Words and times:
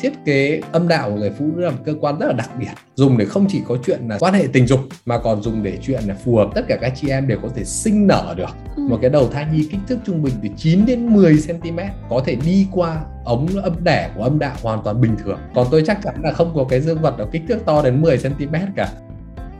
thiết 0.00 0.12
kế 0.24 0.60
âm 0.72 0.88
đạo 0.88 1.10
của 1.10 1.16
người 1.16 1.30
phụ 1.38 1.44
nữ 1.54 1.64
là 1.64 1.70
một 1.70 1.78
cơ 1.84 1.94
quan 2.00 2.18
rất 2.18 2.26
là 2.26 2.32
đặc 2.32 2.50
biệt. 2.58 2.70
Dùng 2.94 3.18
để 3.18 3.24
không 3.24 3.46
chỉ 3.48 3.62
có 3.68 3.76
chuyện 3.86 4.08
là 4.08 4.18
quan 4.18 4.34
hệ 4.34 4.46
tình 4.52 4.66
dục 4.66 4.80
mà 5.06 5.18
còn 5.18 5.42
dùng 5.42 5.62
để 5.62 5.78
chuyện 5.82 6.02
là 6.06 6.14
phù 6.24 6.36
hợp. 6.36 6.48
Tất 6.54 6.62
cả 6.68 6.76
các 6.80 6.92
chị 6.96 7.08
em 7.08 7.28
đều 7.28 7.38
có 7.42 7.48
thể 7.54 7.64
sinh 7.64 8.06
nở 8.06 8.34
được. 8.36 8.50
Ừ. 8.76 8.82
một 8.88 8.98
cái 9.00 9.10
đầu 9.10 9.28
thai 9.28 9.46
nhi 9.52 9.68
kích 9.70 9.80
thước 9.88 9.98
trung 10.06 10.22
bình 10.22 10.34
từ 10.42 10.48
9 10.56 10.86
đến 10.86 11.14
10 11.14 11.38
cm 11.48 11.78
có 12.10 12.22
thể 12.26 12.34
đi 12.34 12.66
qua 12.72 13.04
ống 13.24 13.46
âm 13.62 13.84
đẻ 13.84 14.10
của 14.16 14.22
âm 14.22 14.38
đạo 14.38 14.56
hoàn 14.62 14.82
toàn 14.84 15.00
bình 15.00 15.16
thường. 15.24 15.38
Còn 15.54 15.66
tôi 15.70 15.82
chắc 15.86 15.98
chắn 16.02 16.14
là 16.22 16.32
không 16.32 16.52
có 16.54 16.64
cái 16.64 16.80
dương 16.80 17.00
vật 17.00 17.14
ở 17.18 17.26
kích 17.32 17.42
thước 17.48 17.58
to 17.64 17.82
đến 17.82 18.02
10 18.02 18.18
cm 18.18 18.54
cả. 18.76 18.88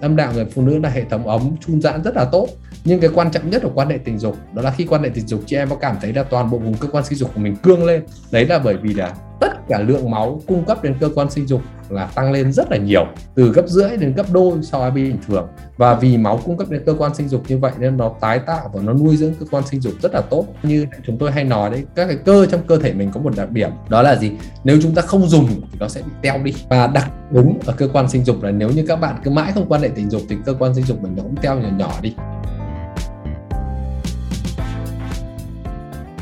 Âm 0.00 0.16
đạo 0.16 0.32
người 0.34 0.44
phụ 0.44 0.62
nữ 0.62 0.78
là 0.78 0.88
hệ 0.88 1.04
thống 1.04 1.26
ống 1.26 1.56
chun 1.60 1.80
giãn 1.80 2.02
rất 2.02 2.16
là 2.16 2.24
tốt. 2.24 2.48
Nhưng 2.84 3.00
cái 3.00 3.10
quan 3.14 3.30
trọng 3.30 3.50
nhất 3.50 3.62
của 3.62 3.70
quan 3.74 3.88
hệ 3.88 3.98
tình 3.98 4.18
dục 4.18 4.36
đó 4.54 4.62
là 4.62 4.70
khi 4.70 4.84
quan 4.84 5.02
hệ 5.02 5.08
tình 5.08 5.26
dục 5.26 5.40
chị 5.46 5.56
em 5.56 5.68
có 5.70 5.76
cảm 5.76 5.96
thấy 6.02 6.12
là 6.12 6.22
toàn 6.22 6.50
bộ 6.50 6.58
vùng 6.58 6.74
cơ 6.74 6.88
quan 6.88 7.04
sinh 7.04 7.18
dục 7.18 7.30
của 7.34 7.40
mình 7.40 7.56
cương 7.56 7.84
lên. 7.84 8.02
Đấy 8.32 8.46
là 8.46 8.58
bởi 8.58 8.76
vì 8.76 8.94
là 8.94 9.14
tất 9.40 9.68
cả 9.68 9.78
lượng 9.78 10.10
máu 10.10 10.40
cung 10.46 10.64
cấp 10.64 10.82
đến 10.82 10.94
cơ 11.00 11.08
quan 11.14 11.30
sinh 11.30 11.46
dục 11.46 11.60
là 11.88 12.06
tăng 12.14 12.32
lên 12.32 12.52
rất 12.52 12.70
là 12.70 12.76
nhiều, 12.76 13.06
từ 13.34 13.52
gấp 13.52 13.68
rưỡi 13.68 13.96
đến 13.96 14.14
gấp 14.14 14.26
đôi 14.32 14.58
so 14.62 14.78
với 14.78 14.90
bình 14.90 15.18
thường. 15.26 15.48
Và 15.76 15.94
vì 15.94 16.16
máu 16.16 16.40
cung 16.44 16.56
cấp 16.56 16.70
đến 16.70 16.82
cơ 16.86 16.94
quan 16.98 17.14
sinh 17.14 17.28
dục 17.28 17.42
như 17.48 17.58
vậy 17.58 17.72
nên 17.78 17.96
nó 17.96 18.12
tái 18.20 18.38
tạo 18.38 18.70
và 18.74 18.82
nó 18.82 18.92
nuôi 18.92 19.16
dưỡng 19.16 19.34
cơ 19.40 19.46
quan 19.50 19.66
sinh 19.66 19.80
dục 19.80 19.92
rất 20.02 20.14
là 20.14 20.20
tốt. 20.20 20.44
Như 20.62 20.86
chúng 21.06 21.18
tôi 21.18 21.30
hay 21.32 21.44
nói 21.44 21.70
đấy, 21.70 21.84
các 21.94 22.06
cái 22.06 22.16
cơ 22.24 22.46
trong 22.46 22.60
cơ 22.66 22.78
thể 22.78 22.92
mình 22.92 23.10
có 23.14 23.20
một 23.20 23.36
đặc 23.36 23.50
điểm, 23.50 23.70
đó 23.88 24.02
là 24.02 24.16
gì? 24.16 24.32
Nếu 24.64 24.78
chúng 24.82 24.94
ta 24.94 25.02
không 25.02 25.28
dùng 25.28 25.46
thì 25.48 25.78
nó 25.80 25.88
sẽ 25.88 26.02
bị 26.02 26.12
teo 26.22 26.38
đi. 26.38 26.54
Và 26.68 26.86
đặc 26.86 27.10
đúng 27.30 27.58
ở 27.66 27.72
cơ 27.72 27.88
quan 27.92 28.08
sinh 28.08 28.24
dục 28.24 28.42
là 28.42 28.50
nếu 28.50 28.68
như 28.68 28.84
các 28.88 28.96
bạn 28.96 29.14
cứ 29.24 29.30
mãi 29.30 29.52
không 29.54 29.66
quan 29.68 29.82
hệ 29.82 29.88
tình 29.88 30.10
dục 30.10 30.22
thì 30.28 30.36
cơ 30.44 30.54
quan 30.58 30.74
sinh 30.74 30.84
dục 30.84 31.02
mình 31.02 31.12
nó 31.16 31.22
cũng 31.22 31.36
teo 31.36 31.58
nhỏ 31.58 31.68
nhỏ 31.78 31.92
đi. 32.02 32.14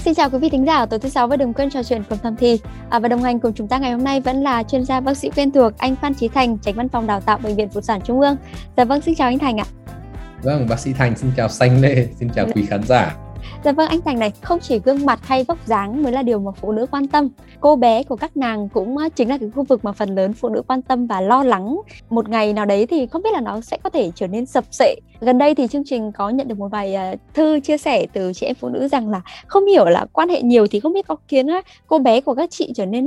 Xin 0.08 0.14
chào 0.14 0.30
quý 0.30 0.38
vị 0.38 0.48
thính 0.48 0.66
giả 0.66 0.86
tối 0.86 0.98
thứ 0.98 1.08
sáu 1.08 1.28
và 1.28 1.36
đừng 1.36 1.52
quên 1.52 1.70
trò 1.70 1.82
chuyện 1.82 2.02
cùng 2.08 2.18
thầm 2.22 2.36
thi 2.36 2.60
à, 2.90 2.98
và 2.98 3.08
đồng 3.08 3.22
hành 3.22 3.40
cùng 3.40 3.52
chúng 3.52 3.68
ta 3.68 3.78
ngày 3.78 3.92
hôm 3.92 4.04
nay 4.04 4.20
vẫn 4.20 4.42
là 4.42 4.62
chuyên 4.62 4.84
gia 4.84 5.00
bác 5.00 5.16
sĩ 5.16 5.30
quen 5.36 5.50
thuộc 5.50 5.72
anh 5.78 5.96
Phan 5.96 6.14
Chí 6.14 6.28
Thành 6.28 6.58
tránh 6.58 6.74
văn 6.74 6.88
phòng 6.88 7.06
đào 7.06 7.20
tạo 7.20 7.38
bệnh 7.38 7.56
viện 7.56 7.68
phụ 7.68 7.80
sản 7.80 8.00
trung 8.04 8.20
ương. 8.20 8.36
Dạ 8.76 8.84
vâng 8.84 9.00
xin 9.00 9.14
chào 9.14 9.28
anh 9.28 9.38
Thành 9.38 9.60
ạ. 9.60 9.64
Vâng 10.42 10.66
bác 10.68 10.78
sĩ 10.78 10.92
Thành 10.92 11.16
xin 11.16 11.30
chào 11.36 11.48
Xanh 11.48 11.80
Lê 11.80 12.06
xin 12.18 12.28
chào 12.34 12.46
quý 12.54 12.66
khán 12.66 12.82
giả. 12.82 13.16
Dạ 13.64 13.72
vâng 13.72 13.88
anh 13.88 14.00
Thành 14.00 14.18
này, 14.18 14.32
không 14.42 14.58
chỉ 14.60 14.78
gương 14.78 15.06
mặt 15.06 15.20
hay 15.22 15.44
vóc 15.44 15.66
dáng 15.66 16.02
mới 16.02 16.12
là 16.12 16.22
điều 16.22 16.40
mà 16.40 16.50
phụ 16.52 16.72
nữ 16.72 16.86
quan 16.90 17.06
tâm. 17.06 17.28
Cô 17.60 17.76
bé 17.76 18.02
của 18.02 18.16
các 18.16 18.36
nàng 18.36 18.68
cũng 18.68 18.96
ờ, 18.96 19.08
chính 19.08 19.28
là 19.28 19.38
cái 19.38 19.50
khu 19.54 19.64
vực 19.64 19.84
mà 19.84 19.92
phần 19.92 20.14
lớn 20.14 20.32
phụ 20.32 20.48
nữ 20.48 20.62
quan 20.68 20.82
tâm 20.82 21.06
và 21.06 21.20
lo 21.20 21.44
lắng. 21.44 21.76
Một 22.10 22.28
ngày 22.28 22.52
nào 22.52 22.64
đấy 22.66 22.86
thì 22.86 23.06
không 23.06 23.22
biết 23.22 23.32
là 23.32 23.40
nó 23.40 23.60
sẽ 23.60 23.78
có 23.84 23.90
thể 23.90 24.10
trở 24.14 24.26
nên 24.26 24.46
sập 24.46 24.64
sệ. 24.70 24.94
Gần 25.20 25.38
đây 25.38 25.54
thì 25.54 25.66
chương 25.66 25.82
trình 25.84 26.12
có 26.12 26.28
nhận 26.28 26.48
được 26.48 26.58
một 26.58 26.68
vài 26.68 26.94
ờ, 26.94 27.14
thư 27.34 27.60
chia 27.60 27.78
sẻ 27.78 28.06
từ 28.12 28.32
chị 28.32 28.46
em 28.46 28.54
phụ 28.54 28.68
nữ 28.68 28.88
rằng 28.88 29.08
là 29.08 29.20
không 29.46 29.66
hiểu 29.66 29.84
là 29.84 30.06
quan 30.12 30.28
hệ 30.28 30.42
nhiều 30.42 30.66
thì 30.70 30.80
không 30.80 30.92
biết 30.92 31.06
có 31.08 31.16
khiến 31.28 31.46
ờ, 31.46 31.60
cô 31.86 31.98
bé 31.98 32.20
của 32.20 32.34
các 32.34 32.50
chị 32.50 32.72
trở 32.76 32.86
nên 32.86 33.06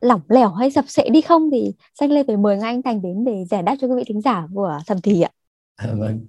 lỏng 0.00 0.20
lẻo 0.28 0.48
hay 0.48 0.70
sập 0.70 0.84
sệ 0.88 1.08
đi 1.08 1.20
không 1.20 1.50
thì 1.50 1.72
xanh 2.00 2.10
lê 2.10 2.22
phải 2.26 2.36
mời 2.36 2.56
ngay 2.56 2.70
anh 2.70 2.82
Thành 2.82 3.02
đến 3.02 3.24
để 3.24 3.44
giải 3.50 3.62
đáp 3.62 3.76
cho 3.80 3.86
quý 3.86 3.94
vị 3.96 4.04
thính 4.06 4.20
giả 4.20 4.46
của 4.54 4.78
thầm 4.86 5.00
thì 5.00 5.22
ạ. 5.22 5.30
À, 5.76 5.88
vâng 5.98 6.20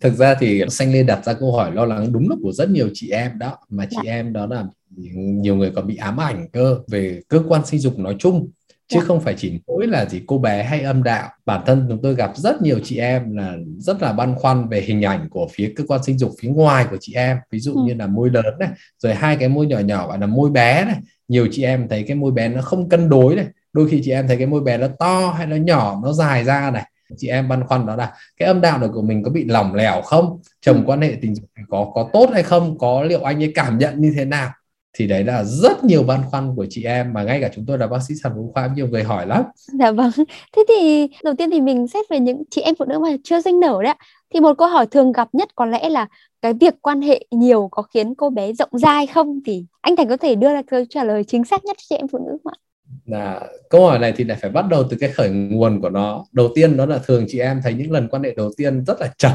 thực 0.00 0.14
ra 0.14 0.34
thì 0.40 0.62
xanh 0.68 0.92
lê 0.92 1.02
đặt 1.02 1.24
ra 1.24 1.32
câu 1.32 1.52
hỏi 1.52 1.72
lo 1.72 1.84
lắng 1.84 2.12
đúng 2.12 2.28
là 2.28 2.36
của 2.42 2.52
rất 2.52 2.70
nhiều 2.70 2.88
chị 2.94 3.10
em 3.10 3.38
đó. 3.38 3.58
Mà 3.68 3.86
chị 3.90 3.96
dạ. 4.04 4.12
em 4.12 4.32
đó 4.32 4.46
là 4.46 4.64
nhiều 5.06 5.56
người 5.56 5.70
còn 5.70 5.86
bị 5.86 5.96
ám 5.96 6.20
ảnh 6.20 6.48
cơ 6.52 6.78
về 6.88 7.20
cơ 7.28 7.42
quan 7.48 7.66
sinh 7.66 7.80
dục 7.80 7.98
nói 7.98 8.16
chung. 8.18 8.50
Chứ 8.88 8.98
dạ. 9.00 9.04
không 9.06 9.20
phải 9.20 9.34
chỉ 9.38 9.52
mỗi 9.66 9.86
là 9.86 10.04
gì 10.04 10.22
cô 10.26 10.38
bé 10.38 10.62
hay 10.62 10.80
âm 10.80 11.02
đạo. 11.02 11.30
Bản 11.46 11.62
thân 11.66 11.86
chúng 11.88 12.02
tôi 12.02 12.14
gặp 12.14 12.32
rất 12.36 12.62
nhiều 12.62 12.78
chị 12.84 12.98
em 12.98 13.36
là 13.36 13.56
rất 13.78 14.02
là 14.02 14.12
băn 14.12 14.34
khoăn 14.34 14.68
về 14.68 14.80
hình 14.80 15.02
ảnh 15.02 15.28
của 15.30 15.48
phía 15.52 15.72
cơ 15.76 15.84
quan 15.88 16.02
sinh 16.02 16.18
dục 16.18 16.32
phía 16.40 16.48
ngoài 16.48 16.86
của 16.90 16.96
chị 17.00 17.12
em. 17.14 17.36
Ví 17.50 17.58
dụ 17.58 17.74
ừ. 17.74 17.82
như 17.86 17.94
là 17.94 18.06
môi 18.06 18.30
lớn 18.30 18.54
này 18.58 18.68
rồi 18.98 19.14
hai 19.14 19.36
cái 19.36 19.48
môi 19.48 19.66
nhỏ 19.66 19.78
nhỏ 19.78 20.08
gọi 20.08 20.18
là 20.18 20.26
môi 20.26 20.50
bé 20.50 20.84
này. 20.84 20.96
Nhiều 21.28 21.48
chị 21.50 21.62
em 21.62 21.88
thấy 21.88 22.02
cái 22.02 22.16
môi 22.16 22.32
bé 22.32 22.48
nó 22.48 22.62
không 22.62 22.88
cân 22.88 23.08
đối 23.08 23.36
này. 23.36 23.46
Đôi 23.72 23.88
khi 23.88 24.00
chị 24.04 24.10
em 24.10 24.28
thấy 24.28 24.36
cái 24.36 24.46
môi 24.46 24.60
bé 24.60 24.78
nó 24.78 24.88
to 24.98 25.30
hay 25.30 25.46
nó 25.46 25.56
nhỏ 25.56 26.00
nó 26.02 26.12
dài 26.12 26.44
ra 26.44 26.70
này 26.70 26.84
chị 27.16 27.28
em 27.28 27.48
băn 27.48 27.66
khoăn 27.66 27.86
đó 27.86 27.96
là 27.96 28.12
cái 28.36 28.48
âm 28.48 28.60
đạo 28.60 28.80
của 28.94 29.02
mình 29.02 29.22
có 29.22 29.30
bị 29.30 29.44
lỏng 29.44 29.74
lẻo 29.74 30.02
không 30.02 30.40
chồng 30.60 30.82
quan 30.86 31.00
hệ 31.00 31.16
tình 31.22 31.34
dục 31.34 31.44
có 31.68 31.90
có 31.94 32.10
tốt 32.12 32.30
hay 32.32 32.42
không 32.42 32.78
có 32.78 33.02
liệu 33.02 33.22
anh 33.22 33.42
ấy 33.42 33.52
cảm 33.54 33.78
nhận 33.78 34.00
như 34.00 34.12
thế 34.16 34.24
nào 34.24 34.50
thì 34.98 35.06
đấy 35.06 35.24
là 35.24 35.44
rất 35.44 35.84
nhiều 35.84 36.02
băn 36.02 36.20
khoăn 36.30 36.56
của 36.56 36.66
chị 36.70 36.84
em 36.84 37.12
mà 37.12 37.22
ngay 37.22 37.40
cả 37.40 37.50
chúng 37.54 37.64
tôi 37.66 37.78
là 37.78 37.86
bác 37.86 37.98
sĩ 38.08 38.14
sản 38.22 38.32
phụ 38.36 38.50
khoa 38.54 38.66
nhiều 38.66 38.88
người 38.88 39.02
hỏi 39.02 39.26
lắm. 39.26 39.42
Dạ 39.56 39.90
vâng. 39.90 40.10
Thế 40.56 40.64
thì 40.68 41.08
đầu 41.24 41.34
tiên 41.38 41.50
thì 41.50 41.60
mình 41.60 41.88
xét 41.88 42.08
về 42.10 42.20
những 42.20 42.42
chị 42.50 42.60
em 42.60 42.74
phụ 42.78 42.84
nữ 42.84 42.98
mà 42.98 43.08
chưa 43.24 43.40
sinh 43.40 43.60
nở 43.60 43.78
đấy 43.82 43.92
ạ. 43.92 43.96
Thì 44.34 44.40
một 44.40 44.58
câu 44.58 44.68
hỏi 44.68 44.86
thường 44.86 45.12
gặp 45.12 45.28
nhất 45.32 45.48
có 45.54 45.66
lẽ 45.66 45.88
là 45.88 46.06
cái 46.42 46.52
việc 46.52 46.74
quan 46.82 47.02
hệ 47.02 47.26
nhiều 47.30 47.68
có 47.70 47.82
khiến 47.82 48.14
cô 48.14 48.30
bé 48.30 48.52
rộng 48.52 48.70
dai 48.72 49.06
không 49.06 49.40
thì 49.46 49.64
anh 49.80 49.96
Thành 49.96 50.08
có 50.08 50.16
thể 50.16 50.34
đưa 50.34 50.52
ra 50.52 50.62
câu 50.66 50.84
trả 50.90 51.04
lời 51.04 51.24
chính 51.24 51.44
xác 51.44 51.64
nhất 51.64 51.76
cho 51.78 51.84
chị 51.88 51.96
em 51.96 52.08
phụ 52.08 52.18
nữ 52.18 52.38
không 52.44 52.52
ạ? 52.52 52.58
Là 53.06 53.46
câu 53.70 53.86
hỏi 53.86 53.98
này 53.98 54.12
thì 54.16 54.24
lại 54.24 54.38
phải 54.40 54.50
bắt 54.50 54.64
đầu 54.70 54.84
từ 54.90 54.96
cái 55.00 55.10
khởi 55.10 55.30
nguồn 55.30 55.80
của 55.80 55.90
nó 55.90 56.24
đầu 56.32 56.48
tiên 56.54 56.76
đó 56.76 56.86
là 56.86 56.98
thường 56.98 57.26
chị 57.28 57.38
em 57.38 57.60
thấy 57.64 57.74
những 57.74 57.90
lần 57.90 58.08
quan 58.08 58.22
hệ 58.22 58.34
đầu 58.36 58.50
tiên 58.56 58.84
rất 58.84 59.00
là 59.00 59.12
chật 59.18 59.32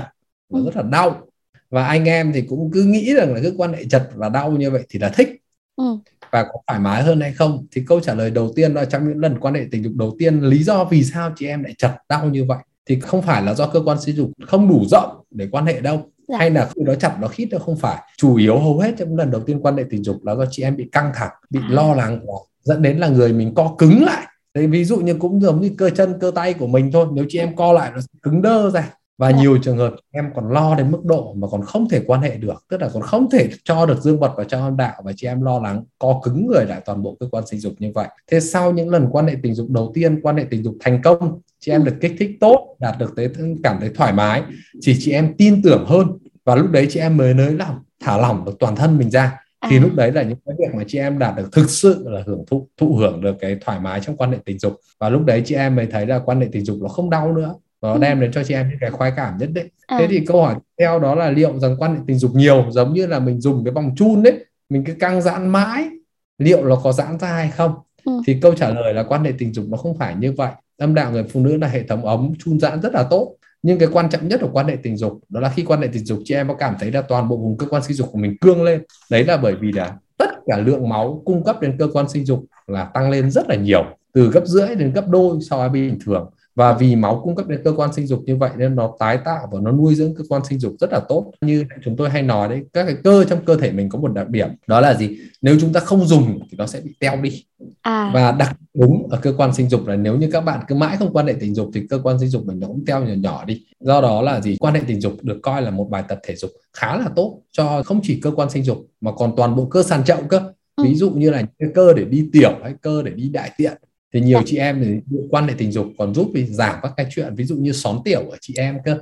và 0.50 0.60
ừ. 0.60 0.66
rất 0.66 0.76
là 0.76 0.82
đau 0.82 1.28
và 1.70 1.88
anh 1.88 2.06
em 2.06 2.32
thì 2.34 2.42
cũng 2.42 2.72
cứ 2.74 2.84
nghĩ 2.84 3.14
rằng 3.14 3.34
là 3.34 3.40
cứ 3.44 3.54
quan 3.58 3.74
hệ 3.74 3.86
chật 3.86 4.10
và 4.16 4.30
đau 4.30 4.52
như 4.52 4.72
vậy 4.72 4.84
thì 4.90 5.00
là 5.00 5.10
thích 5.10 5.30
ừ. 5.76 5.84
và 6.32 6.44
có 6.44 6.62
thoải 6.68 6.80
mái 6.80 7.04
hơn 7.04 7.22
hay 7.22 7.34
không 7.34 7.66
thì 7.72 7.84
câu 7.88 8.00
trả 8.00 8.14
lời 8.14 8.32
đầu 8.32 8.52
tiên 8.56 8.74
là 8.74 8.86
trong 8.86 9.08
những 9.08 9.20
lần 9.20 9.40
quan 9.40 9.54
hệ 9.54 9.66
tình 9.72 9.84
dục 9.84 9.94
đầu 9.96 10.16
tiên 10.20 10.40
lý 10.40 10.64
do 10.64 10.84
vì 10.84 11.04
sao 11.04 11.34
chị 11.36 11.48
em 11.48 11.64
lại 11.64 11.74
chật 11.78 11.92
đau 12.10 12.30
như 12.30 12.46
vậy 12.46 12.60
thì 12.86 13.00
không 13.00 13.22
phải 13.22 13.44
là 13.44 13.54
do 13.54 13.68
cơ 13.68 13.82
quan 13.86 14.02
sinh 14.02 14.16
dục 14.16 14.32
không 14.48 14.70
đủ 14.70 14.86
rộng 14.92 15.24
để 15.32 15.48
quan 15.52 15.66
hệ 15.66 15.82
đâu 15.82 16.12
dạ. 16.32 16.38
hay 16.38 16.50
là 16.50 16.70
khi 16.76 16.82
nó 16.86 16.96
chặt 16.96 17.18
nó 17.22 17.28
khít 17.28 17.48
nó 17.52 17.60
không 17.60 17.78
phải 17.78 17.98
chủ 18.18 18.36
yếu 18.36 18.60
hầu 18.60 18.80
hết 18.80 18.94
trong 18.98 19.18
lần 19.18 19.32
đầu 19.32 19.42
tiên 19.42 19.60
quan 19.62 19.78
hệ 19.78 19.84
tình 19.90 20.04
dục 20.04 20.26
là 20.26 20.36
do 20.36 20.46
chị 20.52 20.64
em 20.64 20.78
bị 20.78 20.90
căng 20.92 21.12
thẳng 21.16 21.32
bị 21.50 21.60
à. 21.64 21.68
lo 21.70 21.94
lắng 21.94 22.20
quá 22.26 22.38
dẫn 22.64 22.82
đến 22.82 22.98
là 22.98 23.08
người 23.08 23.34
mình 23.34 23.54
co 23.56 23.76
cứng 23.78 24.04
lại 24.04 24.28
Đấy, 24.54 24.68
ví 24.68 24.84
dụ 24.84 24.98
như 24.98 25.14
cũng 25.14 25.42
giống 25.42 25.62
như 25.62 25.72
cơ 25.78 25.90
chân 25.90 26.20
cơ 26.20 26.32
tay 26.36 26.54
của 26.54 26.68
mình 26.68 26.92
thôi 26.92 27.08
nếu 27.14 27.26
chị 27.30 27.40
em 27.40 27.56
co 27.56 27.74
lại 27.74 27.92
nó 27.94 28.02
sẽ 28.02 28.08
cứng 28.22 28.42
đơ 28.42 28.70
ra 28.70 28.90
và 29.18 29.32
dạ. 29.32 29.38
nhiều 29.38 29.58
trường 29.64 29.78
hợp 29.78 29.96
em 30.12 30.26
còn 30.36 30.52
lo 30.52 30.76
đến 30.76 30.92
mức 30.92 31.06
độ 31.06 31.34
mà 31.38 31.48
còn 31.52 31.62
không 31.62 31.90
thể 31.90 32.02
quan 32.08 32.22
hệ 32.22 32.38
được 32.38 32.64
tức 32.70 32.82
là 32.82 32.90
còn 32.94 33.04
không 33.04 33.30
thể 33.30 33.50
cho 33.64 33.86
được 33.86 34.02
dương 34.02 34.20
vật 34.20 34.34
vào 34.38 34.46
trong 34.46 34.62
âm 34.62 34.78
đạo 34.78 35.02
và 35.04 35.12
chị 35.16 35.28
em 35.28 35.42
lo 35.42 35.60
lắng 35.60 35.84
co 36.00 36.20
cứng 36.24 36.48
người 36.48 36.66
lại 36.66 36.82
toàn 36.86 37.04
bộ 37.04 37.18
cơ 37.20 37.28
quan 37.32 37.48
sinh 37.48 37.60
dục 37.60 37.74
như 37.80 37.92
vậy. 37.96 38.08
Thế 38.32 38.40
sau 38.40 38.72
những 38.72 38.90
lần 38.90 39.08
quan 39.12 39.28
hệ 39.28 39.36
tình 39.44 39.54
dục 39.54 39.70
đầu 39.70 39.92
tiên 39.94 40.22
quan 40.22 40.38
hệ 40.38 40.46
tình 40.50 40.64
dục 40.64 40.76
thành 40.80 41.02
công 41.02 41.40
chị 41.60 41.72
em 41.72 41.84
được 41.84 41.96
kích 42.02 42.16
thích 42.20 42.32
tốt 42.40 42.76
đạt 42.80 42.96
được 43.00 43.14
tới 43.16 43.30
cảm 43.64 43.78
thấy 43.80 43.90
thoải 43.96 44.14
mái 44.14 44.44
chỉ 44.82 44.96
chị 45.00 45.12
em 45.12 45.34
tin 45.38 45.62
tưởng 45.62 45.86
hơn. 45.88 46.08
Và 46.46 46.56
lúc 46.56 46.72
đấy 46.72 46.88
chị 46.90 47.00
em 47.00 47.18
mới 47.18 47.34
nới 47.34 47.54
lỏng 47.54 47.76
thả 48.00 48.18
lỏng 48.18 48.46
được 48.46 48.56
toàn 48.60 48.76
thân 48.76 48.98
mình 48.98 49.10
ra. 49.10 49.40
Thì 49.70 49.78
à. 49.78 49.82
lúc 49.82 49.92
đấy 49.96 50.12
là 50.12 50.24
những 50.24 50.38
cái 50.46 50.56
việc 50.60 50.76
mà 50.76 50.84
chị 50.88 50.98
em 50.98 51.20
đạt 51.20 51.36
được 51.36 51.52
thực 51.52 51.70
sự 51.70 52.10
là 52.10 52.24
hưởng 52.26 52.44
thụ 52.48 52.68
thụ 52.78 52.96
hưởng 52.96 53.22
được 53.22 53.36
cái 53.40 53.58
thoải 53.62 53.80
mái 53.80 54.00
trong 54.00 54.18
quan 54.18 54.32
hệ 54.32 54.38
tình 54.46 54.60
dục. 54.60 54.74
Và 55.00 55.10
lúc 55.10 55.26
đấy 55.26 55.42
chị 55.46 55.56
em 55.56 55.76
mới 55.76 55.86
thấy 55.86 56.08
là 56.08 56.20
quan 56.20 56.42
hệ 56.42 56.48
tình 56.52 56.66
dục 56.66 56.78
nó 56.82 56.88
không 56.88 57.10
đau 57.10 57.34
nữa 57.34 57.56
nó 57.82 57.94
ừ. 57.94 58.00
đem 58.00 58.20
đến 58.22 58.32
cho 58.32 58.44
chị 58.44 58.54
em 58.54 58.70
những 58.70 58.78
cái 58.82 58.92
khoái 58.92 59.14
cảm 59.16 59.38
nhất 59.38 59.50
định 59.54 59.68
à. 59.88 59.98
thế 60.00 60.08
thì 60.10 60.26
câu 60.28 60.42
hỏi 60.42 60.56
theo 60.80 61.00
đó 61.00 61.16
là 61.16 61.30
liệu 61.30 61.60
rằng 61.60 61.76
quan 61.80 61.96
hệ 61.96 62.02
tình 62.08 62.20
dục 62.20 62.32
nhiều 62.36 62.66
giống 62.70 62.94
như 62.94 63.08
là 63.08 63.20
mình 63.20 63.42
dùng 63.42 63.66
cái 63.66 63.74
vòng 63.74 63.96
chun 63.96 64.24
đấy 64.24 64.46
mình 64.70 64.84
cứ 64.84 64.94
căng 64.94 65.22
giãn 65.22 65.50
mãi 65.50 65.90
liệu 66.38 66.66
nó 66.66 66.76
có 66.76 66.92
giãn 66.92 67.20
ra 67.20 67.28
hay 67.28 67.50
không 67.50 67.74
ừ. 68.06 68.12
thì 68.28 68.38
câu 68.42 68.54
trả 68.54 68.70
lời 68.70 68.94
là 68.94 69.04
quan 69.04 69.24
hệ 69.24 69.32
tình 69.38 69.54
dục 69.54 69.66
nó 69.70 69.78
không 69.78 69.98
phải 69.98 70.16
như 70.16 70.32
vậy 70.32 70.52
âm 70.78 70.94
đạo 70.94 71.12
người 71.12 71.24
phụ 71.24 71.40
nữ 71.40 71.58
là 71.58 71.68
hệ 71.68 71.84
thống 71.84 72.06
ống 72.06 72.34
chun 72.40 72.60
giãn 72.60 72.82
rất 72.82 72.94
là 72.94 73.04
tốt 73.04 73.36
nhưng 73.64 73.80
cái 73.80 73.90
quan 73.92 74.10
trọng 74.10 74.28
nhất 74.28 74.40
của 74.42 74.50
quan 74.54 74.68
hệ 74.68 74.76
tình 74.84 74.98
dục 74.98 75.20
đó 75.30 75.40
là 75.40 75.50
khi 75.50 75.64
quan 75.64 75.82
hệ 75.82 75.88
tình 75.94 76.06
dục 76.06 76.20
chị 76.26 76.34
em 76.34 76.48
có 76.48 76.54
cảm 76.54 76.76
thấy 76.80 76.92
là 76.92 77.02
toàn 77.02 77.30
bộ 77.30 77.38
vùng 77.38 77.58
cơ 77.58 77.66
quan 77.66 77.84
sinh 77.84 77.98
dục 77.98 78.10
của 78.12 78.18
mình 78.18 78.38
cương 78.42 78.64
lên 78.64 78.84
đấy 79.12 79.26
là 79.26 79.38
bởi 79.38 79.56
vì 79.56 79.72
là 79.72 79.98
tất 80.18 80.30
cả 80.48 80.58
lượng 80.58 80.90
máu 80.90 81.22
cung 81.26 81.44
cấp 81.44 81.62
đến 81.62 81.78
cơ 81.80 81.88
quan 81.94 82.10
sinh 82.10 82.26
dục 82.26 82.46
là 82.68 82.86
tăng 82.94 83.10
lên 83.10 83.32
rất 83.32 83.50
là 83.50 83.56
nhiều 83.56 83.84
từ 84.14 84.32
gấp 84.32 84.46
rưỡi 84.46 84.76
đến 84.76 84.94
gấp 84.94 85.08
đôi 85.08 85.38
so 85.50 85.58
với 85.58 85.70
bình 85.70 86.00
thường 86.06 86.30
và 86.62 86.74
vì 86.74 86.96
máu 86.96 87.22
cung 87.24 87.36
cấp 87.36 87.48
đến 87.48 87.62
cơ 87.64 87.74
quan 87.78 87.94
sinh 87.94 88.08
dục 88.08 88.24
như 88.26 88.36
vậy 88.36 88.50
nên 88.58 88.76
nó 88.76 88.94
tái 89.00 89.18
tạo 89.26 89.48
và 89.52 89.60
nó 89.62 89.72
nuôi 89.72 89.96
dưỡng 89.96 90.16
cơ 90.16 90.24
quan 90.30 90.42
sinh 90.46 90.60
dục 90.60 90.74
rất 90.80 90.92
là 90.92 91.00
tốt. 91.10 91.32
Như 91.42 91.66
chúng 91.84 91.96
tôi 91.96 92.10
hay 92.10 92.22
nói 92.22 92.50
đấy 92.50 92.62
các 92.74 92.84
cái 92.84 92.96
cơ 93.04 93.24
trong 93.24 93.46
cơ 93.46 93.56
thể 93.56 93.72
mình 93.72 93.90
có 93.90 94.00
một 94.00 94.14
đặc 94.14 94.30
điểm 94.30 94.50
đó 94.68 94.82
là 94.82 94.94
gì? 94.94 95.18
Nếu 95.42 95.58
chúng 95.62 95.74
ta 95.74 95.80
không 95.80 96.06
dùng 96.06 96.40
thì 96.52 96.58
nó 96.58 96.68
sẽ 96.68 96.82
bị 96.82 96.92
teo 97.00 97.22
đi. 97.22 97.44
À. 97.82 98.12
và 98.14 98.32
đặc 98.32 98.58
đúng 98.74 99.08
ở 99.10 99.20
cơ 99.22 99.34
quan 99.38 99.54
sinh 99.54 99.70
dục 99.70 99.88
là 99.88 99.96
nếu 99.96 100.18
như 100.18 100.30
các 100.32 100.42
bạn 100.42 100.60
cứ 100.68 100.76
mãi 100.76 100.98
không 100.98 101.14
quan 101.14 101.28
hệ 101.28 101.34
tình 101.40 101.56
dục 101.56 101.70
thì 101.74 101.88
cơ 101.90 102.00
quan 102.04 102.20
sinh 102.20 102.30
dục 102.30 102.46
mình 102.46 102.60
nó 102.60 102.68
cũng 102.68 102.86
teo 102.86 103.06
nhỏ 103.06 103.14
nhỏ 103.14 103.46
đi. 103.46 103.66
Do 103.80 104.02
đó 104.02 104.22
là 104.22 104.42
gì? 104.42 104.58
Quan 104.60 104.74
hệ 104.74 104.82
tình 104.88 105.02
dục 105.02 105.14
được 105.22 105.40
coi 105.44 105.62
là 105.62 105.72
một 105.72 105.88
bài 105.90 106.04
tập 106.08 106.20
thể 106.24 106.36
dục 106.36 106.52
khá 106.74 106.98
là 106.98 107.10
tốt 107.16 107.42
cho 107.52 107.84
không 107.86 108.00
chỉ 108.04 108.20
cơ 108.20 108.32
quan 108.32 108.50
sinh 108.50 108.64
dục 108.64 108.78
mà 109.02 109.12
còn 109.12 109.34
toàn 109.38 109.56
bộ 109.56 109.66
cơ 109.66 109.84
sàn 109.84 110.06
chậu 110.06 110.18
cơ. 110.30 110.42
Ừ. 110.76 110.84
ví 110.84 110.96
dụ 110.96 111.12
như 111.12 111.30
là 111.30 111.44
cái 111.60 111.70
cơ 111.76 111.94
để 111.94 112.06
đi 112.06 112.30
tiểu 112.34 112.52
hay 112.64 112.74
cơ 112.82 113.04
để 113.04 113.12
đi 113.12 113.30
đại 113.30 113.52
tiện 113.58 113.74
thì 114.14 114.22
nhiều 114.22 114.40
dạ. 114.40 114.44
chị 114.46 114.58
em 114.58 114.84
thì 114.84 115.18
quan 115.30 115.48
hệ 115.48 115.54
tình 115.58 115.72
dục 115.72 115.88
còn 115.98 116.14
giúp 116.14 116.32
thì 116.36 116.46
giảm 116.46 116.76
các 116.84 116.92
cái 116.98 117.06
chuyện 117.10 117.36
ví 117.36 117.44
dụ 117.44 117.56
như 117.56 117.72
xón 117.72 118.00
tiểu 118.06 118.30
ở 118.30 118.38
chị 118.42 118.54
em 118.58 118.78
cơ 118.86 118.98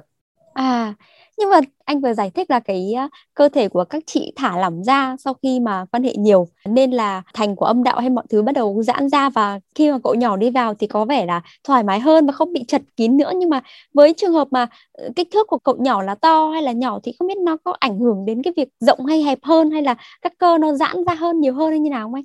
à 0.53 0.93
nhưng 1.39 1.49
mà 1.49 1.59
anh 1.85 2.01
vừa 2.01 2.13
giải 2.13 2.31
thích 2.31 2.51
là 2.51 2.59
cái 2.59 2.95
cơ 3.33 3.49
thể 3.49 3.69
của 3.69 3.83
các 3.83 4.03
chị 4.05 4.33
thả 4.35 4.57
lỏng 4.59 4.83
ra 4.83 5.15
sau 5.19 5.33
khi 5.43 5.59
mà 5.59 5.85
quan 5.91 6.03
hệ 6.03 6.13
nhiều 6.17 6.47
nên 6.65 6.91
là 6.91 7.21
thành 7.33 7.55
của 7.55 7.65
âm 7.65 7.83
đạo 7.83 7.99
hay 7.99 8.09
mọi 8.09 8.25
thứ 8.29 8.41
bắt 8.41 8.51
đầu 8.55 8.83
giãn 8.83 9.09
ra 9.09 9.29
và 9.29 9.59
khi 9.75 9.91
mà 9.91 9.97
cậu 10.03 10.15
nhỏ 10.15 10.37
đi 10.37 10.49
vào 10.49 10.73
thì 10.73 10.87
có 10.87 11.05
vẻ 11.05 11.25
là 11.25 11.41
thoải 11.63 11.83
mái 11.83 11.99
hơn 11.99 12.25
và 12.25 12.33
không 12.33 12.53
bị 12.53 12.63
chật 12.67 12.81
kín 12.97 13.17
nữa 13.17 13.31
nhưng 13.35 13.49
mà 13.49 13.61
với 13.93 14.13
trường 14.13 14.33
hợp 14.33 14.47
mà 14.51 14.67
ờ, 14.91 15.09
kích 15.15 15.27
thước 15.31 15.47
của 15.47 15.57
cậu 15.57 15.75
nhỏ 15.79 16.01
là 16.03 16.15
to 16.15 16.49
hay 16.49 16.61
là 16.61 16.71
nhỏ 16.71 16.99
thì 17.03 17.11
không 17.19 17.27
biết 17.27 17.37
nó 17.37 17.57
có 17.63 17.75
ảnh 17.79 17.99
hưởng 17.99 18.25
đến 18.25 18.43
cái 18.43 18.53
việc 18.57 18.69
rộng 18.79 19.05
hay 19.05 19.23
hẹp 19.23 19.39
hơn 19.43 19.71
hay 19.71 19.81
là 19.81 19.95
các 20.21 20.33
cơ 20.37 20.57
nó 20.57 20.73
giãn 20.73 21.03
ra 21.07 21.13
hơn 21.13 21.39
nhiều 21.39 21.53
hơn 21.53 21.69
hay 21.69 21.79
như 21.79 21.89
nào 21.89 22.05
không 22.05 22.13
anh? 22.13 22.23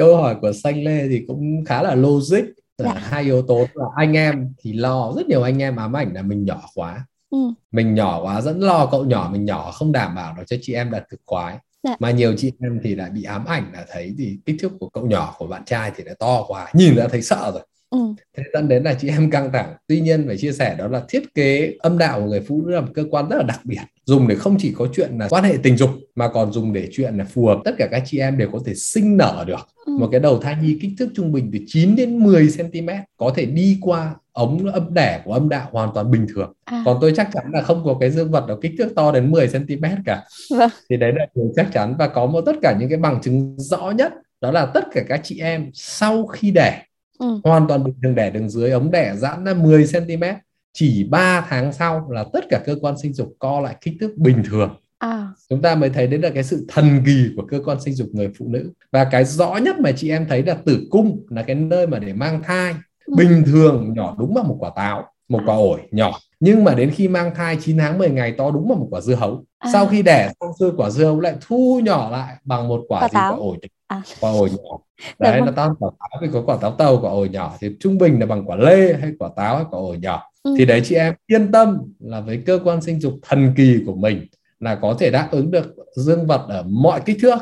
Câu 0.00 0.16
hỏi 0.16 0.36
của 0.40 0.52
xanh 0.52 0.84
lê 0.84 1.08
thì 1.08 1.24
cũng 1.28 1.64
khá 1.66 1.82
là 1.82 1.94
logic 1.94 2.44
dạ. 2.78 2.92
hai 2.94 3.22
yếu 3.22 3.42
tố 3.42 3.66
là 3.74 3.84
anh 3.96 4.12
em 4.16 4.54
thì 4.58 4.72
lo 4.72 5.12
rất 5.16 5.26
nhiều 5.28 5.42
anh 5.42 5.62
em 5.62 5.76
ám 5.76 5.96
ảnh 5.96 6.14
là 6.14 6.22
mình 6.22 6.44
nhỏ 6.44 6.62
quá 6.74 7.06
ừ. 7.30 7.38
mình 7.70 7.94
nhỏ 7.94 8.22
quá 8.22 8.40
dẫn 8.40 8.60
lo 8.60 8.86
cậu 8.86 9.04
nhỏ 9.04 9.28
mình 9.32 9.44
nhỏ 9.44 9.70
không 9.70 9.92
đảm 9.92 10.14
bảo 10.14 10.34
được 10.36 10.42
cho 10.46 10.56
chị 10.62 10.74
em 10.74 10.90
đạt 10.90 11.08
cực 11.08 11.20
khoái 11.26 11.58
dạ. 11.82 11.96
mà 11.98 12.10
nhiều 12.10 12.34
chị 12.36 12.52
em 12.60 12.80
thì 12.82 12.94
lại 12.94 13.10
bị 13.10 13.22
ám 13.22 13.44
ảnh 13.44 13.70
là 13.72 13.86
thấy 13.90 14.14
thì 14.18 14.38
kích 14.46 14.56
thước 14.60 14.72
của 14.80 14.88
cậu 14.88 15.06
nhỏ 15.06 15.34
của 15.38 15.46
bạn 15.46 15.64
trai 15.64 15.92
thì 15.96 16.04
đã 16.04 16.14
to 16.18 16.44
quá 16.48 16.68
nhìn 16.74 16.96
đã 16.96 17.08
thấy 17.08 17.22
sợ 17.22 17.50
rồi 17.54 17.62
Ừ. 17.90 17.98
thế 18.36 18.42
dẫn 18.52 18.68
đến 18.68 18.82
là 18.82 18.94
chị 18.94 19.08
em 19.08 19.30
căng 19.30 19.52
thẳng 19.52 19.74
tuy 19.86 20.00
nhiên 20.00 20.26
phải 20.26 20.38
chia 20.38 20.52
sẻ 20.52 20.74
đó 20.78 20.88
là 20.88 21.02
thiết 21.08 21.34
kế 21.34 21.74
âm 21.78 21.98
đạo 21.98 22.20
của 22.20 22.26
người 22.26 22.40
phụ 22.40 22.62
nữ 22.62 22.70
là 22.74 22.80
một 22.80 22.92
cơ 22.94 23.04
quan 23.10 23.28
rất 23.28 23.36
là 23.36 23.42
đặc 23.42 23.60
biệt 23.64 23.80
dùng 24.04 24.28
để 24.28 24.34
không 24.34 24.56
chỉ 24.58 24.72
có 24.76 24.86
chuyện 24.96 25.10
là 25.18 25.28
quan 25.28 25.44
hệ 25.44 25.54
tình 25.62 25.76
dục 25.76 25.90
mà 26.14 26.28
còn 26.28 26.52
dùng 26.52 26.72
để 26.72 26.88
chuyện 26.92 27.16
là 27.16 27.24
phù 27.24 27.46
hợp 27.46 27.58
tất 27.64 27.74
cả 27.78 27.88
các 27.90 28.02
chị 28.06 28.18
em 28.18 28.38
đều 28.38 28.48
có 28.52 28.58
thể 28.66 28.74
sinh 28.74 29.16
nở 29.16 29.44
được 29.46 29.68
ừ. 29.86 29.96
một 30.00 30.08
cái 30.12 30.20
đầu 30.20 30.38
thai 30.38 30.56
nhi 30.62 30.78
kích 30.80 30.90
thước 30.98 31.08
trung 31.14 31.32
bình 31.32 31.50
từ 31.52 31.58
9 31.66 31.96
đến 31.96 32.18
10 32.18 32.48
cm 32.58 32.88
có 33.16 33.32
thể 33.36 33.46
đi 33.46 33.78
qua 33.80 34.14
ống 34.32 34.66
âm 34.66 34.94
đẻ 34.94 35.20
của 35.24 35.32
âm 35.32 35.48
đạo 35.48 35.68
hoàn 35.72 35.90
toàn 35.94 36.10
bình 36.10 36.26
thường 36.34 36.52
à. 36.64 36.82
còn 36.84 36.98
tôi 37.00 37.12
chắc 37.16 37.28
chắn 37.32 37.44
là 37.52 37.62
không 37.62 37.82
có 37.84 37.96
cái 38.00 38.10
dương 38.10 38.30
vật 38.30 38.44
nào 38.46 38.58
kích 38.62 38.72
thước 38.78 38.88
to 38.96 39.12
đến 39.12 39.30
10 39.30 39.48
cm 39.48 39.84
cả 40.04 40.22
vâng. 40.50 40.70
thì 40.90 40.96
đấy 40.96 41.12
là 41.16 41.26
điều 41.34 41.52
chắc 41.56 41.72
chắn 41.72 41.94
và 41.98 42.08
có 42.08 42.26
một 42.26 42.40
tất 42.40 42.56
cả 42.62 42.76
những 42.80 42.88
cái 42.88 42.98
bằng 42.98 43.20
chứng 43.22 43.54
rõ 43.58 43.90
nhất 43.90 44.12
đó 44.40 44.50
là 44.50 44.66
tất 44.66 44.84
cả 44.92 45.02
các 45.08 45.20
chị 45.22 45.40
em 45.40 45.70
sau 45.74 46.26
khi 46.26 46.50
đẻ 46.50 46.82
ừ. 47.20 47.40
hoàn 47.44 47.68
toàn 47.68 47.84
bình 47.84 47.94
thường 48.02 48.14
đẻ 48.14 48.30
đường 48.30 48.48
dưới 48.48 48.70
ống 48.70 48.90
đẻ 48.90 49.14
giãn 49.16 49.44
ra 49.44 49.54
10 49.54 49.86
cm 49.92 50.24
chỉ 50.72 51.04
3 51.04 51.46
tháng 51.48 51.72
sau 51.72 52.10
là 52.10 52.24
tất 52.32 52.44
cả 52.48 52.62
cơ 52.66 52.76
quan 52.80 52.98
sinh 52.98 53.14
dục 53.14 53.34
co 53.38 53.60
lại 53.60 53.76
kích 53.80 53.94
thước 54.00 54.16
bình 54.16 54.42
thường 54.44 54.76
à. 54.98 55.28
chúng 55.48 55.62
ta 55.62 55.74
mới 55.74 55.90
thấy 55.90 56.06
đến 56.06 56.20
là 56.20 56.30
cái 56.30 56.42
sự 56.42 56.66
thần 56.68 57.02
kỳ 57.06 57.30
của 57.36 57.46
cơ 57.48 57.60
quan 57.64 57.80
sinh 57.80 57.94
dục 57.94 58.08
người 58.12 58.30
phụ 58.38 58.46
nữ 58.48 58.72
và 58.92 59.04
cái 59.04 59.24
rõ 59.24 59.56
nhất 59.56 59.80
mà 59.80 59.92
chị 59.92 60.10
em 60.10 60.26
thấy 60.28 60.42
là 60.42 60.54
tử 60.54 60.86
cung 60.90 61.26
là 61.28 61.42
cái 61.42 61.56
nơi 61.56 61.86
mà 61.86 61.98
để 61.98 62.12
mang 62.12 62.42
thai 62.42 62.74
ừ. 63.04 63.14
bình 63.16 63.42
thường 63.46 63.92
nhỏ 63.96 64.16
đúng 64.18 64.34
bằng 64.34 64.48
một 64.48 64.56
quả 64.58 64.70
táo 64.76 65.04
một 65.28 65.40
quả 65.46 65.54
ổi 65.54 65.80
nhỏ 65.90 66.18
nhưng 66.40 66.64
mà 66.64 66.74
đến 66.74 66.90
khi 66.90 67.08
mang 67.08 67.34
thai 67.34 67.58
9 67.60 67.78
tháng 67.78 67.98
10 67.98 68.10
ngày 68.10 68.32
to 68.38 68.50
đúng 68.50 68.68
bằng 68.68 68.80
một 68.80 68.88
quả 68.90 69.00
dưa 69.00 69.14
hấu 69.14 69.44
à. 69.58 69.70
sau 69.72 69.86
khi 69.86 70.02
đẻ 70.02 70.32
xong 70.40 70.50
xuôi 70.58 70.70
quả 70.76 70.90
dưa 70.90 71.04
hấu 71.04 71.20
lại 71.20 71.34
thu 71.40 71.80
nhỏ 71.84 72.10
lại 72.10 72.36
bằng 72.44 72.68
một 72.68 72.84
quả, 72.88 73.00
quả 73.00 73.08
gì 73.08 73.14
quả 73.14 73.28
ổi 73.28 73.56
à. 73.90 74.02
quả 74.20 74.30
ổi 74.30 74.50
nhỏ 74.50 74.78
đấy 75.18 75.32
dạ 75.32 75.38
nó 75.38 75.44
vâng. 75.44 75.54
to 75.54 75.74
quả 75.80 75.90
táo 75.98 76.20
thì 76.22 76.28
có 76.32 76.42
quả 76.46 76.56
táo 76.60 76.70
tàu 76.70 76.98
quả 77.02 77.10
ổi 77.10 77.28
nhỏ 77.28 77.56
thì 77.60 77.76
trung 77.80 77.98
bình 77.98 78.20
là 78.20 78.26
bằng 78.26 78.44
quả 78.46 78.56
lê 78.56 78.92
hay 78.92 79.12
quả 79.18 79.28
táo 79.36 79.56
hay 79.56 79.64
quả 79.70 79.78
ổi 79.78 79.98
nhỏ 79.98 80.22
ừ. 80.42 80.54
thì 80.58 80.64
đấy 80.64 80.80
chị 80.84 80.94
em 80.94 81.14
yên 81.26 81.52
tâm 81.52 81.78
là 81.98 82.20
với 82.20 82.42
cơ 82.46 82.58
quan 82.64 82.82
sinh 82.82 83.00
dục 83.00 83.12
thần 83.22 83.52
kỳ 83.56 83.82
của 83.86 83.94
mình 83.94 84.26
là 84.60 84.74
có 84.74 84.96
thể 84.98 85.10
đáp 85.10 85.28
ứng 85.30 85.50
được 85.50 85.74
dương 85.96 86.26
vật 86.26 86.46
ở 86.48 86.62
mọi 86.62 87.00
kích 87.06 87.16
thước 87.22 87.38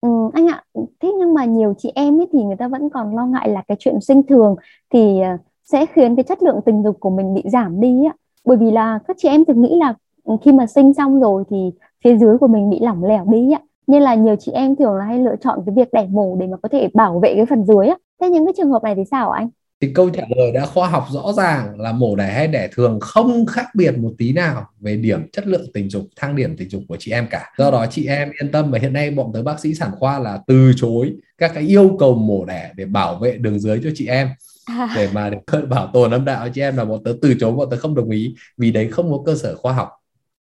Ừ, 0.00 0.08
anh 0.32 0.46
ạ, 0.46 0.64
thế 0.74 1.12
nhưng 1.18 1.34
mà 1.34 1.44
nhiều 1.44 1.74
chị 1.78 1.92
em 1.94 2.20
ấy 2.20 2.26
thì 2.32 2.42
người 2.44 2.56
ta 2.56 2.68
vẫn 2.68 2.90
còn 2.90 3.16
lo 3.16 3.26
ngại 3.26 3.48
là 3.48 3.62
cái 3.68 3.76
chuyện 3.80 4.00
sinh 4.00 4.22
thường 4.22 4.56
thì 4.90 5.20
ờ, 5.20 5.36
sẽ 5.64 5.86
khiến 5.86 6.16
cái 6.16 6.22
chất 6.22 6.42
lượng 6.42 6.60
tình 6.66 6.82
dục 6.82 6.96
của 7.00 7.10
mình 7.10 7.34
bị 7.34 7.42
giảm 7.44 7.80
đi 7.80 8.04
á. 8.04 8.14
Bởi 8.44 8.56
vì 8.56 8.70
là 8.70 8.98
các 9.08 9.16
chị 9.20 9.28
em 9.28 9.44
thường 9.44 9.62
nghĩ 9.62 9.76
là 9.80 9.94
khi 10.42 10.52
mà 10.52 10.66
sinh 10.66 10.94
xong 10.94 11.20
rồi 11.20 11.44
thì 11.50 11.56
phía 12.04 12.16
dưới 12.16 12.38
của 12.38 12.46
mình 12.46 12.70
bị 12.70 12.78
lỏng 12.80 13.04
lẻo 13.04 13.24
đi 13.30 13.52
á 13.52 13.60
nên 13.86 14.02
là 14.02 14.14
nhiều 14.14 14.36
chị 14.40 14.52
em 14.52 14.76
thường 14.76 14.94
là 14.94 15.04
hay 15.04 15.18
lựa 15.18 15.36
chọn 15.40 15.58
cái 15.66 15.74
việc 15.76 15.92
đẻ 15.92 16.06
mổ 16.10 16.36
để 16.40 16.46
mà 16.46 16.56
có 16.62 16.68
thể 16.72 16.88
bảo 16.94 17.20
vệ 17.20 17.34
cái 17.34 17.46
phần 17.46 17.64
dưới 17.64 17.86
á. 17.86 17.96
Thế 18.20 18.28
những 18.28 18.46
cái 18.46 18.52
trường 18.56 18.70
hợp 18.70 18.82
này 18.82 18.94
thì 18.94 19.02
sao 19.10 19.30
anh? 19.30 19.48
Thì 19.80 19.92
câu 19.94 20.10
trả 20.10 20.22
lời 20.36 20.52
đã 20.52 20.66
khoa 20.66 20.88
học 20.88 21.06
rõ 21.10 21.32
ràng 21.32 21.80
là 21.80 21.92
mổ 21.92 22.16
đẻ 22.16 22.32
hay 22.32 22.48
đẻ 22.48 22.68
thường 22.72 23.00
không 23.00 23.46
khác 23.46 23.66
biệt 23.74 23.98
một 23.98 24.12
tí 24.18 24.32
nào 24.32 24.66
về 24.80 24.96
điểm 24.96 25.30
chất 25.32 25.46
lượng 25.46 25.66
tình 25.74 25.90
dục 25.90 26.02
thang 26.16 26.36
điểm 26.36 26.56
tình 26.56 26.70
dục 26.70 26.82
của 26.88 26.96
chị 26.98 27.12
em 27.12 27.26
cả. 27.30 27.52
Do 27.58 27.70
đó 27.70 27.86
chị 27.90 28.06
em 28.06 28.30
yên 28.40 28.52
tâm 28.52 28.70
và 28.70 28.78
hiện 28.78 28.92
nay 28.92 29.10
bọn 29.10 29.30
tới 29.32 29.42
bác 29.42 29.60
sĩ 29.60 29.74
sản 29.74 29.90
khoa 29.98 30.18
là 30.18 30.38
từ 30.46 30.72
chối 30.76 31.12
các 31.38 31.50
cái 31.54 31.62
yêu 31.62 31.96
cầu 31.98 32.14
mổ 32.14 32.44
đẻ 32.44 32.72
để 32.76 32.84
bảo 32.84 33.16
vệ 33.16 33.36
đường 33.36 33.58
dưới 33.58 33.80
cho 33.84 33.90
chị 33.94 34.06
em. 34.06 34.28
À. 34.66 34.92
để 34.96 35.08
mà 35.12 35.30
để 35.30 35.38
bảo 35.68 35.90
tồn 35.92 36.10
âm 36.10 36.24
đạo 36.24 36.48
chị 36.54 36.60
em 36.60 36.76
là 36.76 36.84
bọn 36.84 37.04
tớ 37.04 37.12
từ 37.22 37.34
chối 37.40 37.52
bọn 37.52 37.70
tớ 37.70 37.76
không 37.76 37.94
đồng 37.94 38.10
ý 38.10 38.34
vì 38.56 38.72
đấy 38.72 38.88
không 38.90 39.10
có 39.10 39.22
cơ 39.26 39.34
sở 39.34 39.56
khoa 39.56 39.72
học. 39.72 39.88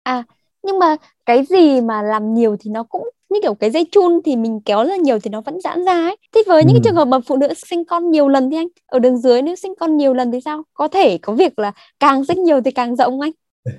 À 0.03 0.23
nhưng 0.65 0.79
mà 0.79 0.95
cái 1.25 1.45
gì 1.45 1.81
mà 1.81 2.01
làm 2.01 2.33
nhiều 2.33 2.55
thì 2.59 2.71
nó 2.71 2.83
cũng 2.83 3.09
như 3.35 3.41
kiểu 3.41 3.53
cái 3.53 3.71
dây 3.71 3.85
chun 3.91 4.19
thì 4.25 4.35
mình 4.35 4.59
kéo 4.65 4.85
ra 4.85 4.95
nhiều 4.95 5.19
thì 5.19 5.29
nó 5.29 5.41
vẫn 5.41 5.61
giãn 5.61 5.85
ra 5.85 5.93
ấy. 5.93 6.17
Thì 6.35 6.41
với 6.47 6.61
ừ. 6.61 6.65
những 6.67 6.75
cái 6.75 6.81
trường 6.83 6.95
hợp 6.95 7.05
mà 7.05 7.19
phụ 7.27 7.37
nữ 7.37 7.47
sinh 7.67 7.85
con 7.85 8.11
nhiều 8.11 8.27
lần 8.27 8.49
thì 8.49 8.57
anh 8.57 8.67
ở 8.85 8.99
đường 8.99 9.17
dưới 9.17 9.41
nếu 9.41 9.55
sinh 9.55 9.73
con 9.79 9.97
nhiều 9.97 10.13
lần 10.13 10.31
thì 10.31 10.41
sao? 10.45 10.63
Có 10.73 10.87
thể 10.87 11.17
có 11.17 11.33
việc 11.33 11.59
là 11.59 11.71
càng 11.99 12.25
sinh 12.25 12.43
nhiều 12.43 12.61
thì 12.61 12.71
càng 12.71 12.95
rộng 12.95 13.21
anh. 13.21 13.31